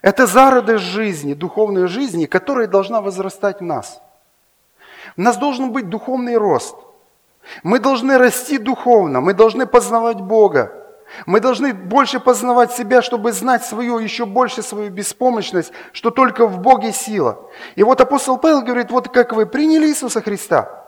[0.00, 4.00] Это зародыш жизни, духовной жизни, которая должна возрастать в нас.
[5.18, 6.74] У нас должен быть духовный рост.
[7.62, 10.81] Мы должны расти духовно, мы должны познавать Бога.
[11.26, 16.58] Мы должны больше познавать себя, чтобы знать свою, еще больше свою беспомощность, что только в
[16.58, 17.50] Боге сила.
[17.76, 20.84] И вот апостол Павел говорит, вот как вы приняли Иисуса Христа,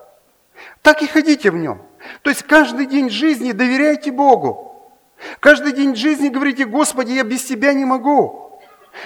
[0.82, 1.82] так и ходите в нем.
[2.22, 4.70] То есть каждый день жизни доверяйте Богу.
[5.40, 8.60] Каждый день жизни говорите, Господи, я без Тебя не могу.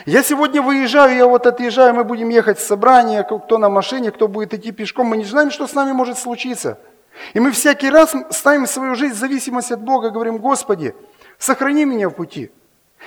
[0.04, 4.28] Я сегодня выезжаю, я вот отъезжаю, мы будем ехать в собрание, кто на машине, кто
[4.28, 5.06] будет идти пешком.
[5.06, 6.78] Мы не знаем, что с нами может случиться.
[7.34, 10.94] И мы всякий раз ставим свою жизнь в зависимость от Бога, говорим, Господи,
[11.38, 12.50] сохрани меня в пути.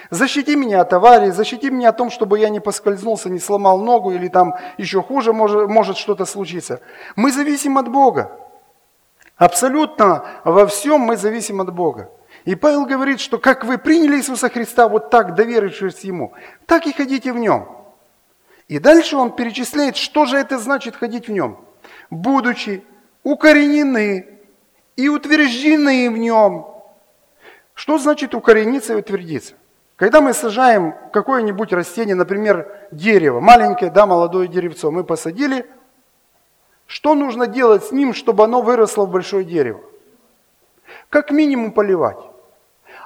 [0.10, 4.12] Защити меня от аварии, защити меня от том, чтобы я не поскользнулся, не сломал ногу
[4.12, 6.82] или там еще хуже может, может что-то случиться.
[7.16, 8.32] Мы зависим от Бога.
[9.36, 12.10] Абсолютно во всем мы зависим от Бога.
[12.46, 16.34] И Павел говорит, что как вы приняли Иисуса Христа, вот так доверившись Ему,
[16.66, 17.68] так и ходите в Нем.
[18.68, 21.58] И дальше он перечисляет, что же это значит ходить в Нем.
[22.10, 22.84] Будучи
[23.24, 24.40] укоренены
[24.96, 26.68] и утверждены в нем.
[27.74, 29.56] Что значит укорениться и утвердиться?
[29.96, 35.66] Когда мы сажаем какое-нибудь растение, например, дерево, маленькое, да, молодое деревцо, мы посадили,
[36.88, 39.82] что нужно делать с ним, чтобы оно выросло в большое дерево?
[41.10, 42.18] Как минимум поливать.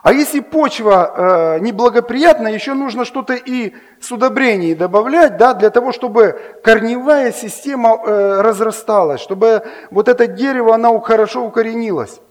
[0.05, 5.91] А если почва э, неблагоприятна, еще нужно что-то и с удобрений добавлять, да, для того,
[5.91, 12.21] чтобы корневая система э, разрасталась, чтобы вот это дерево, оно хорошо укоренилось.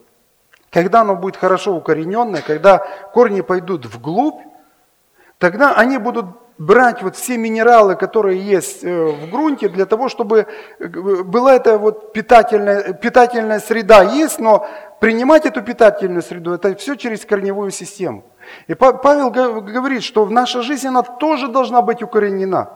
[0.70, 2.78] Когда оно будет хорошо укорененное, когда
[3.12, 4.40] корни пойдут вглубь,
[5.38, 6.26] тогда они будут
[6.58, 10.46] брать вот все минералы, которые есть э, в грунте, для того, чтобы
[10.78, 14.66] э, была эта вот питательная, питательная среда есть, но
[15.00, 18.24] принимать эту питательную среду, это все через корневую систему.
[18.68, 22.70] И Павел говорит, что наша жизнь, она тоже должна быть укоренена.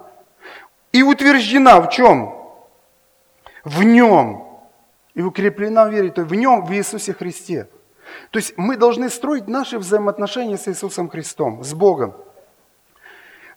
[0.93, 2.35] И утверждена в чем?
[3.64, 4.47] В нем.
[5.14, 7.68] И укреплена в вере, то в нем, в Иисусе Христе.
[8.31, 12.14] То есть мы должны строить наши взаимоотношения с Иисусом Христом, с Богом.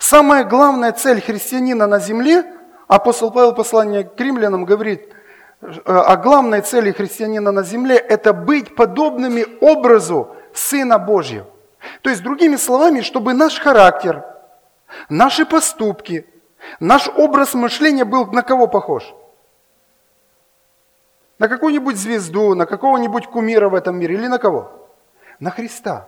[0.02, 2.44] Самая главная цель христианина на земле,
[2.88, 5.14] апостол Павел послание к римлянам говорит,
[5.86, 11.46] о главной цели христианина на земле– это быть подобными образу Сына Божьего.
[12.02, 14.26] То есть, другими словами, чтобы наш характер,
[15.08, 16.26] наши поступки,
[16.80, 19.14] наш образ мышления был на кого похож?
[21.38, 24.72] На какую-нибудь звезду, на какого-нибудь кумира в этом мире или на кого?
[25.40, 26.08] На Христа.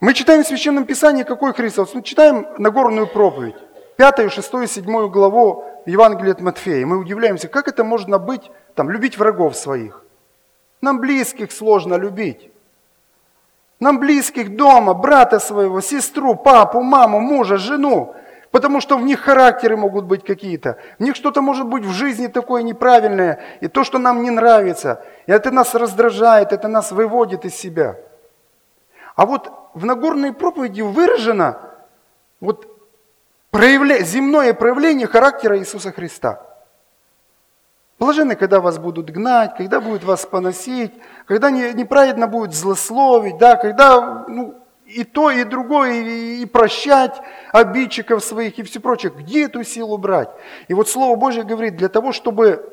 [0.00, 1.94] Мы читаем в Священном Писании, какой Христос?
[1.94, 3.54] Мы читаем Нагорную проповедь,
[3.96, 6.84] 5, 6, 7 главу Евангелия от Матфея.
[6.84, 10.02] Мы удивляемся, как это можно быть, там, любить врагов своих.
[10.80, 12.50] Нам близких сложно любить.
[13.78, 18.14] Нам близких дома, брата своего, сестру, папу, маму, мужа, жену.
[18.50, 20.76] Потому что в них характеры могут быть какие-то.
[20.98, 23.40] В них что-то может быть в жизни такое неправильное.
[23.60, 25.04] И то, что нам не нравится.
[25.26, 27.96] И это нас раздражает, это нас выводит из себя.
[29.14, 31.58] А вот в Нагорной проповеди выражено
[32.40, 32.66] вот
[33.50, 34.02] проявля...
[34.02, 36.42] земное проявление характера Иисуса Христа.
[37.98, 40.92] Блажены, когда вас будут гнать, когда будут вас поносить,
[41.26, 47.20] когда неправедно будут злословить, да, когда ну, и то, и другое, и, и прощать
[47.52, 49.12] обидчиков своих и все прочее.
[49.16, 50.28] Где эту силу брать?
[50.66, 52.68] И вот Слово Божье говорит, для того, чтобы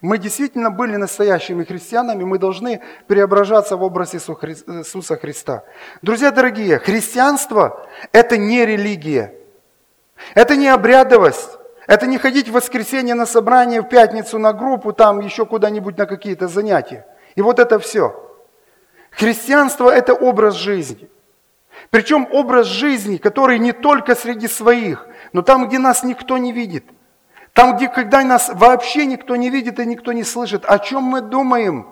[0.00, 5.64] мы действительно были настоящими христианами, мы должны преображаться в образ Иисуса Христа.
[6.02, 9.34] Друзья дорогие, христианство– это не религия,
[10.34, 15.20] это не обрядовость, это не ходить в воскресенье на собрание, в пятницу на группу, там
[15.20, 17.06] еще куда-нибудь на какие-то занятия.
[17.34, 18.22] И вот это все.
[19.10, 21.08] Христианство– это образ жизни.
[21.90, 26.84] Причем образ жизни, который не только среди своих, но там, где нас никто не видит.
[27.56, 31.22] Там, где когда нас вообще никто не видит и никто не слышит, о чем мы
[31.22, 31.86] думаем,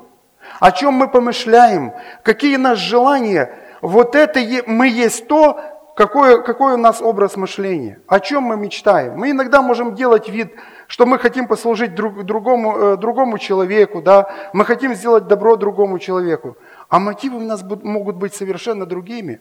[0.61, 3.51] о чем мы помышляем, какие наши желания.
[3.81, 5.59] Вот это мы есть то,
[5.97, 9.15] какой, какой у нас образ мышления, о чем мы мечтаем.
[9.17, 10.53] Мы иногда можем делать вид,
[10.87, 14.29] что мы хотим послужить друг, другому, э, другому человеку, да?
[14.53, 16.59] мы хотим сделать добро другому человеку,
[16.91, 19.41] а мотивы у нас могут быть совершенно другими.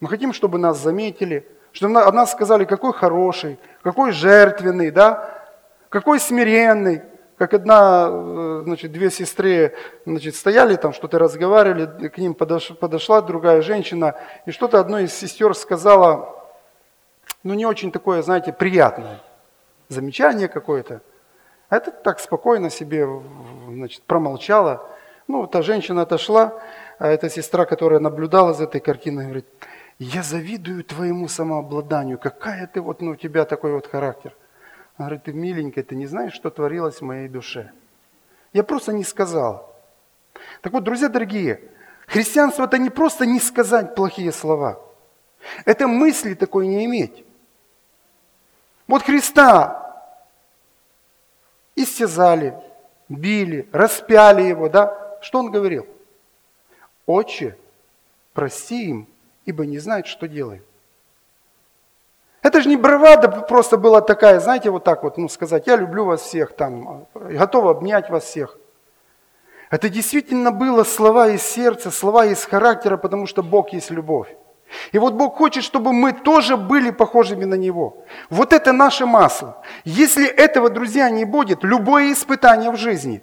[0.00, 5.40] Мы хотим, чтобы нас заметили, чтобы нас сказали, какой хороший, какой жертвенный, да?
[5.94, 7.02] Какой смиренный,
[7.38, 13.22] как одна, э, значит, две сестры значит, стояли там, что-то разговаривали, к ним подошла, подошла
[13.22, 16.34] другая женщина, и что-то одной из сестер сказала,
[17.44, 19.20] ну не очень такое, знаете, приятное
[19.88, 21.00] замечание какое-то.
[21.68, 23.06] А это так спокойно себе
[23.68, 24.90] значит, промолчала.
[25.28, 26.60] Ну, та женщина отошла,
[26.98, 29.46] а эта сестра, которая наблюдала за этой картиной, говорит,
[30.00, 34.34] я завидую твоему самообладанию, какая ты вот, ну, у тебя такой вот характер.
[34.96, 37.72] Она говорит, ты миленькая, ты не знаешь, что творилось в моей душе.
[38.52, 39.74] Я просто не сказал.
[40.60, 41.60] Так вот, друзья дорогие,
[42.06, 44.80] христианство это не просто не сказать плохие слова.
[45.64, 47.24] Это мысли такой не иметь.
[48.86, 49.80] Вот Христа
[51.74, 52.54] истязали,
[53.08, 55.18] били, распяли его, да?
[55.20, 55.86] Что он говорил?
[57.06, 57.56] Отче,
[58.32, 59.08] прости им,
[59.44, 60.64] ибо не знают, что делают.
[62.44, 66.04] Это же не бравада просто была такая, знаете, вот так вот, ну, сказать, я люблю
[66.04, 68.58] вас всех, там, готов обнять вас всех.
[69.70, 74.28] Это действительно было слова из сердца, слова из характера, потому что Бог есть любовь.
[74.92, 78.04] И вот Бог хочет, чтобы мы тоже были похожими на Него.
[78.28, 79.62] Вот это наше масло.
[79.84, 83.22] Если этого, друзья, не будет, любое испытание в жизни,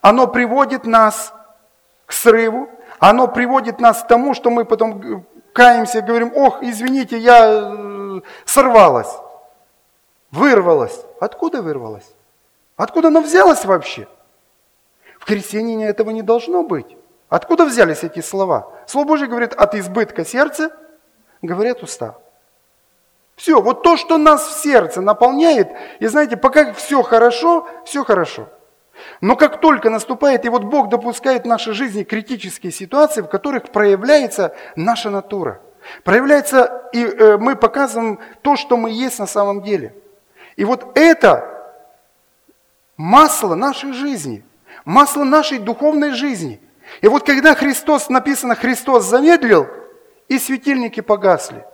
[0.00, 1.34] оно приводит нас
[2.06, 7.18] к срыву, оно приводит нас к тому, что мы потом каемся и говорим, ох, извините,
[7.18, 7.93] я э,
[8.44, 9.12] сорвалась,
[10.30, 11.00] вырвалась.
[11.20, 12.10] Откуда вырвалась?
[12.76, 14.08] Откуда она взялась вообще?
[15.18, 16.96] В христианине этого не должно быть.
[17.28, 18.68] Откуда взялись эти слова?
[18.86, 20.70] Слово Божье говорит, от избытка сердца
[21.40, 22.16] говорят уста.
[23.36, 28.48] Все, вот то, что нас в сердце наполняет, и знаете, пока все хорошо, все хорошо.
[29.20, 33.70] Но как только наступает, и вот Бог допускает в нашей жизни критические ситуации, в которых
[33.70, 35.60] проявляется наша натура.
[36.02, 39.94] Проявляется, и э, мы показываем то, что мы есть на самом деле.
[40.56, 41.50] И вот это
[42.96, 44.44] масло нашей жизни,
[44.84, 46.60] масло нашей духовной жизни.
[47.00, 49.68] И вот когда Христос, написано, Христос замедлил,
[50.28, 51.64] и светильники погасли.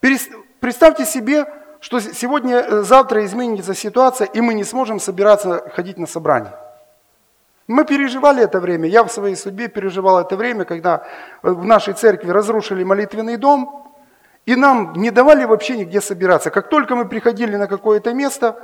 [0.00, 1.46] Представьте себе,
[1.80, 6.52] что сегодня, э, завтра изменится ситуация, и мы не сможем собираться ходить на собрание.
[7.68, 11.06] Мы переживали это время, я в своей судьбе переживал это время, когда
[11.42, 13.86] э, в нашей церкви разрушили молитвенный дом,
[14.46, 16.50] и нам не давали вообще нигде собираться.
[16.50, 18.56] Как только мы приходили на какое-то место,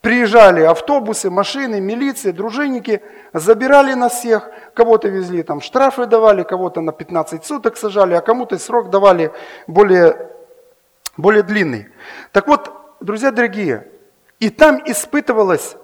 [0.00, 6.90] приезжали автобусы, машины, милиция, дружинники, забирали нас всех, кого-то везли, там штрафы давали, кого-то на
[6.90, 9.30] 15 суток сажали, а кому-то срок давали
[9.68, 10.28] более,
[11.16, 11.86] более длинный.
[12.32, 13.86] Так вот, друзья дорогие,
[14.40, 15.76] и там испытывалось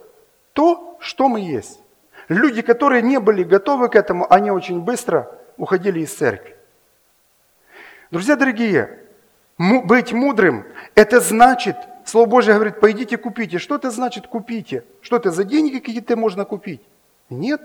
[0.52, 1.85] то, что мы есть.
[2.28, 6.56] Люди, которые не были готовы к этому, они очень быстро уходили из церкви.
[8.10, 9.00] Друзья дорогие,
[9.58, 13.58] быть мудрым– это значит, Слово Божье говорит, пойдите купите.
[13.58, 14.84] Что это значит купите?
[15.00, 16.82] Что это за деньги какие-то можно купить?
[17.30, 17.60] Нет.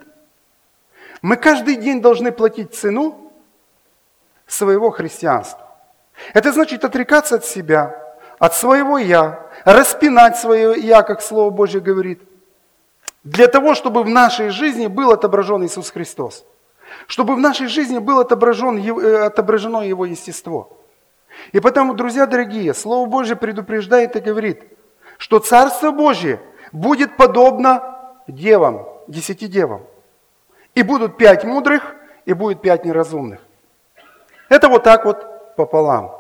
[1.22, 3.32] Мы каждый день должны платить цену
[4.48, 5.68] своего христианства.
[6.34, 7.96] Это значит отрекаться от себя,
[8.40, 12.22] от своего «я», распинать свое «я», как Слово Божье говорит,
[13.24, 16.46] для того, чтобы в нашей жизни был отображен Иисус Христос.
[17.08, 20.78] Чтобы в нашей жизни было отображен, э, отображено Его естество.
[21.52, 24.64] И потому, друзья дорогие, Слово Божье предупреждает и говорит,
[25.18, 26.42] что Царство Божье
[26.72, 27.98] будет подобно
[28.28, 29.84] девам, десяти девам.
[30.76, 31.96] И будут пять мудрых,
[32.26, 33.40] и будет пять неразумных.
[34.50, 36.12] Это вот так вот пополам.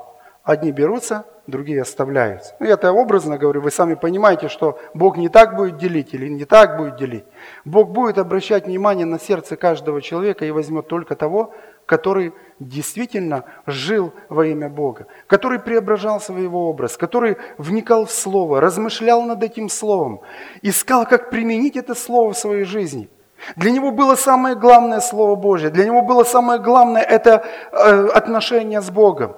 [0.43, 2.55] Одни берутся, другие оставляются.
[2.59, 6.45] Ну, это образно говорю, вы сами понимаете, что Бог не так будет делить или не
[6.45, 7.25] так будет делить.
[7.65, 11.53] Бог будет обращать внимание на сердце каждого человека и возьмет только того,
[11.85, 18.61] который действительно жил во имя Бога, который преображался в его образ, который вникал в Слово,
[18.61, 20.21] размышлял над этим Словом,
[20.61, 23.09] искал, как применить это Слово в своей жизни.
[23.55, 28.81] Для него было самое главное Слово Божье, для него было самое главное это э, отношение
[28.81, 29.35] с Богом.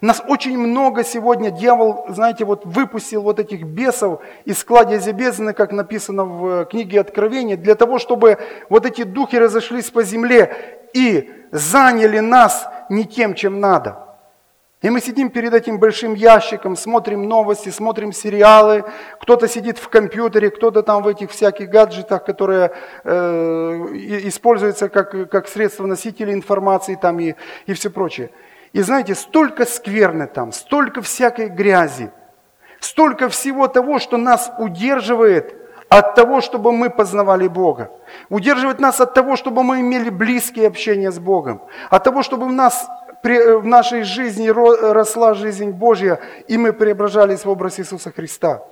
[0.00, 5.72] Нас очень много сегодня дьявол, знаете, вот выпустил вот этих бесов из кладези бездны, как
[5.72, 8.38] написано в книге Откровения, для того, чтобы
[8.70, 14.06] вот эти духи разошлись по земле и заняли нас не тем, чем надо.
[14.80, 18.84] И мы сидим перед этим большим ящиком, смотрим новости, смотрим сериалы,
[19.20, 22.70] кто-то сидит в компьютере, кто-то там в этих всяких гаджетах, которые
[23.04, 23.10] э,
[24.24, 27.34] используются как, как средство носителя информации там и,
[27.66, 28.30] и все прочее.
[28.72, 32.10] И знаете, столько скверны там, столько всякой грязи,
[32.78, 35.56] столько всего того, что нас удерживает
[35.88, 37.90] от того, чтобы мы познавали Бога.
[38.28, 41.62] Удерживает нас от того, чтобы мы имели близкие общения с Богом.
[41.90, 42.86] От того, чтобы в, нас,
[43.24, 48.62] в нашей жизни росла жизнь Божья, и мы преображались в образ Иисуса Христа.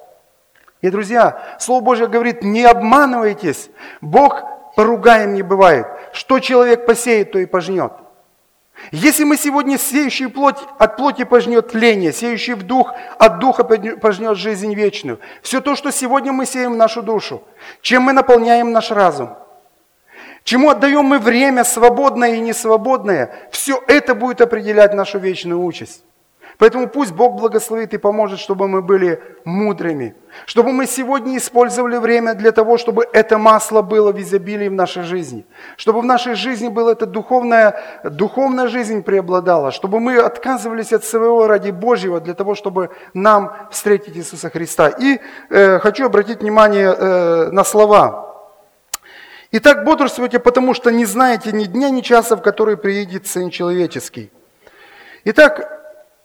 [0.81, 3.69] И, друзья, Слово Божье говорит, не обманывайтесь,
[4.01, 4.45] Бог
[4.77, 5.89] поругаем не бывает.
[6.13, 7.93] Что человек посеет, то и пожнет.
[8.93, 14.39] Если мы сегодня сеющий плоть от плоти пожнет тление, сеющий в дух от духа пожнет
[14.39, 15.19] жизнь вечную.
[15.43, 17.43] Все то, что сегодня мы сеем в нашу душу,
[17.83, 19.37] чем мы наполняем наш разум,
[20.45, 26.05] чему отдаем мы время свободное и несвободное, все это будет определять нашу вечную участь.
[26.59, 32.35] Поэтому пусть Бог благословит и поможет, чтобы мы были мудрыми, чтобы мы сегодня использовали время
[32.35, 35.47] для того, чтобы это масло было в изобилии в нашей жизни,
[35.77, 41.47] чтобы в нашей жизни была эта духовная, духовная жизнь преобладала, чтобы мы отказывались от своего
[41.47, 44.89] ради Божьего для того, чтобы нам встретить Иисуса Христа.
[44.89, 48.35] И э, хочу обратить внимание э, на слова.
[49.53, 54.33] Итак, бодрствуйте, потому что не знаете ни дня, ни часа, в который приедет Сын Человеческий.
[55.25, 55.78] Итак,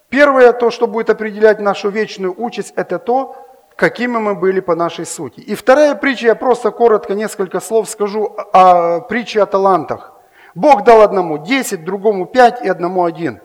[0.08, 3.36] Первое, то, что будет определять нашу вечную участь, это то,
[3.76, 5.40] какими мы были по нашей сути.
[5.40, 10.12] И вторая притча, я просто коротко несколько слов скажу о притче о талантах.
[10.54, 13.40] Бог дал одному 10, другому 5 и одному один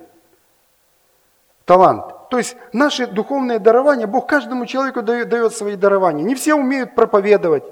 [1.65, 2.29] талант.
[2.29, 6.23] То есть наши духовные дарования, Бог каждому человеку дает, дает свои дарования.
[6.23, 7.63] Не все умеют проповедовать.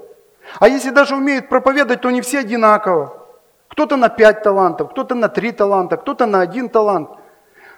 [0.58, 3.12] А если даже умеют проповедовать, то не все одинаково.
[3.68, 7.10] Кто-то на 5 талантов, кто-то на 3 таланта, кто-то на один талант–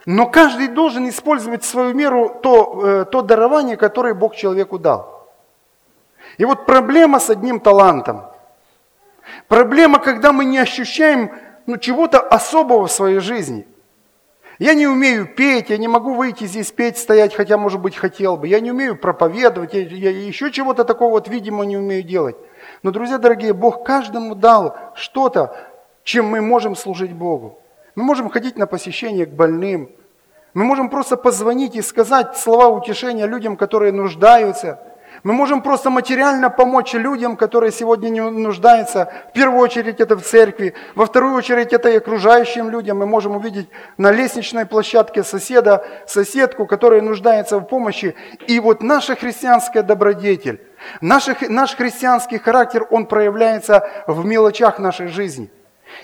[0.06, 5.28] но каждый должен использовать в свою меру то, э, то дарование, которое Бог человеку дал.
[6.38, 8.22] И вот проблема с одним талантом.
[9.48, 11.32] Проблема, когда мы не ощущаем
[11.66, 13.66] ну, чего-то особого в своей жизни.
[14.58, 18.36] Я не умею петь, я не могу выйти здесь петь, стоять, хотя, может быть, хотел
[18.36, 18.46] бы.
[18.46, 22.36] Я не умею проповедовать, я, я еще чего-то такого вот, видимо, не умею делать.
[22.82, 25.56] Но, друзья дорогие, Бог каждому дал что-то,
[26.04, 27.58] чем мы можем служить Богу.
[28.00, 29.90] Мы можем ходить на посещение к больным.
[30.54, 34.80] Мы можем просто позвонить и сказать слова утешения людям, которые нуждаются.
[35.22, 39.12] Мы можем просто материально помочь людям, которые сегодня не нуждаются.
[39.28, 43.00] В первую очередь это в церкви, во вторую очередь это и окружающим людям.
[43.00, 48.14] Мы можем увидеть на лестничной площадке соседа, соседку, которая нуждается в помощи.
[48.46, 50.62] И вот наша христианская добродетель,
[51.02, 55.50] наш, наш христианский характер, он проявляется в мелочах нашей жизни–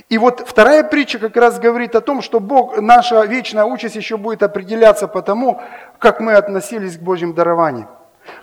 [0.09, 4.17] и вот вторая притча как раз говорит о том, что Бог, наша вечная участь еще
[4.17, 5.61] будет определяться по тому,
[5.99, 7.89] как мы относились к Божьим дарованиям.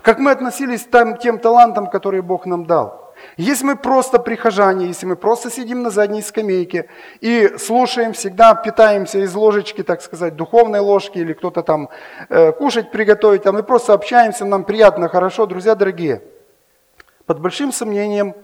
[0.02, 3.04] Как мы относились к тем талантам, которые Бог нам дал.
[3.36, 6.88] Если мы просто прихожане, если мы просто сидим на задней скамейке
[7.20, 11.88] и слушаем, всегда питаемся из ложечки, так сказать, духовной ложки, или кто-то там
[12.28, 16.22] э, кушать приготовить, а мы просто общаемся, нам приятно, хорошо, друзья дорогие.
[17.26, 18.34] Под большим сомнением,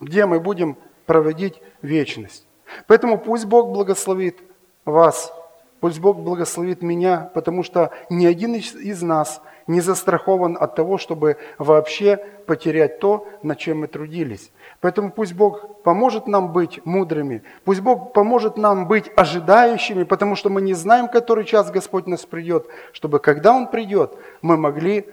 [0.00, 0.76] где мы будем
[1.06, 2.46] проводить вечность.
[2.86, 4.38] Поэтому пусть Бог благословит
[4.84, 5.32] вас,
[5.80, 11.36] пусть Бог благословит меня, потому что ни один из нас не застрахован от того, чтобы
[11.58, 12.16] вообще
[12.46, 14.50] потерять то, над чем мы трудились.
[14.80, 20.48] Поэтому пусть Бог поможет нам быть мудрыми, пусть Бог поможет нам быть ожидающими, потому что
[20.48, 25.06] мы не знаем, который час Господь нас придет, чтобы когда Он придет, мы могли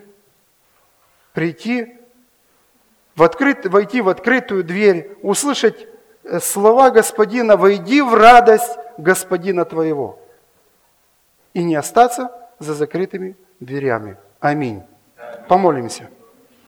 [1.34, 1.98] прийти
[3.16, 5.88] в открыт, войти в открытую дверь, услышать
[6.40, 10.20] слова Господина «Войди в радость Господина твоего»
[11.54, 14.18] и не остаться за закрытыми дверями.
[14.40, 14.84] Аминь.
[15.48, 16.10] Помолимся.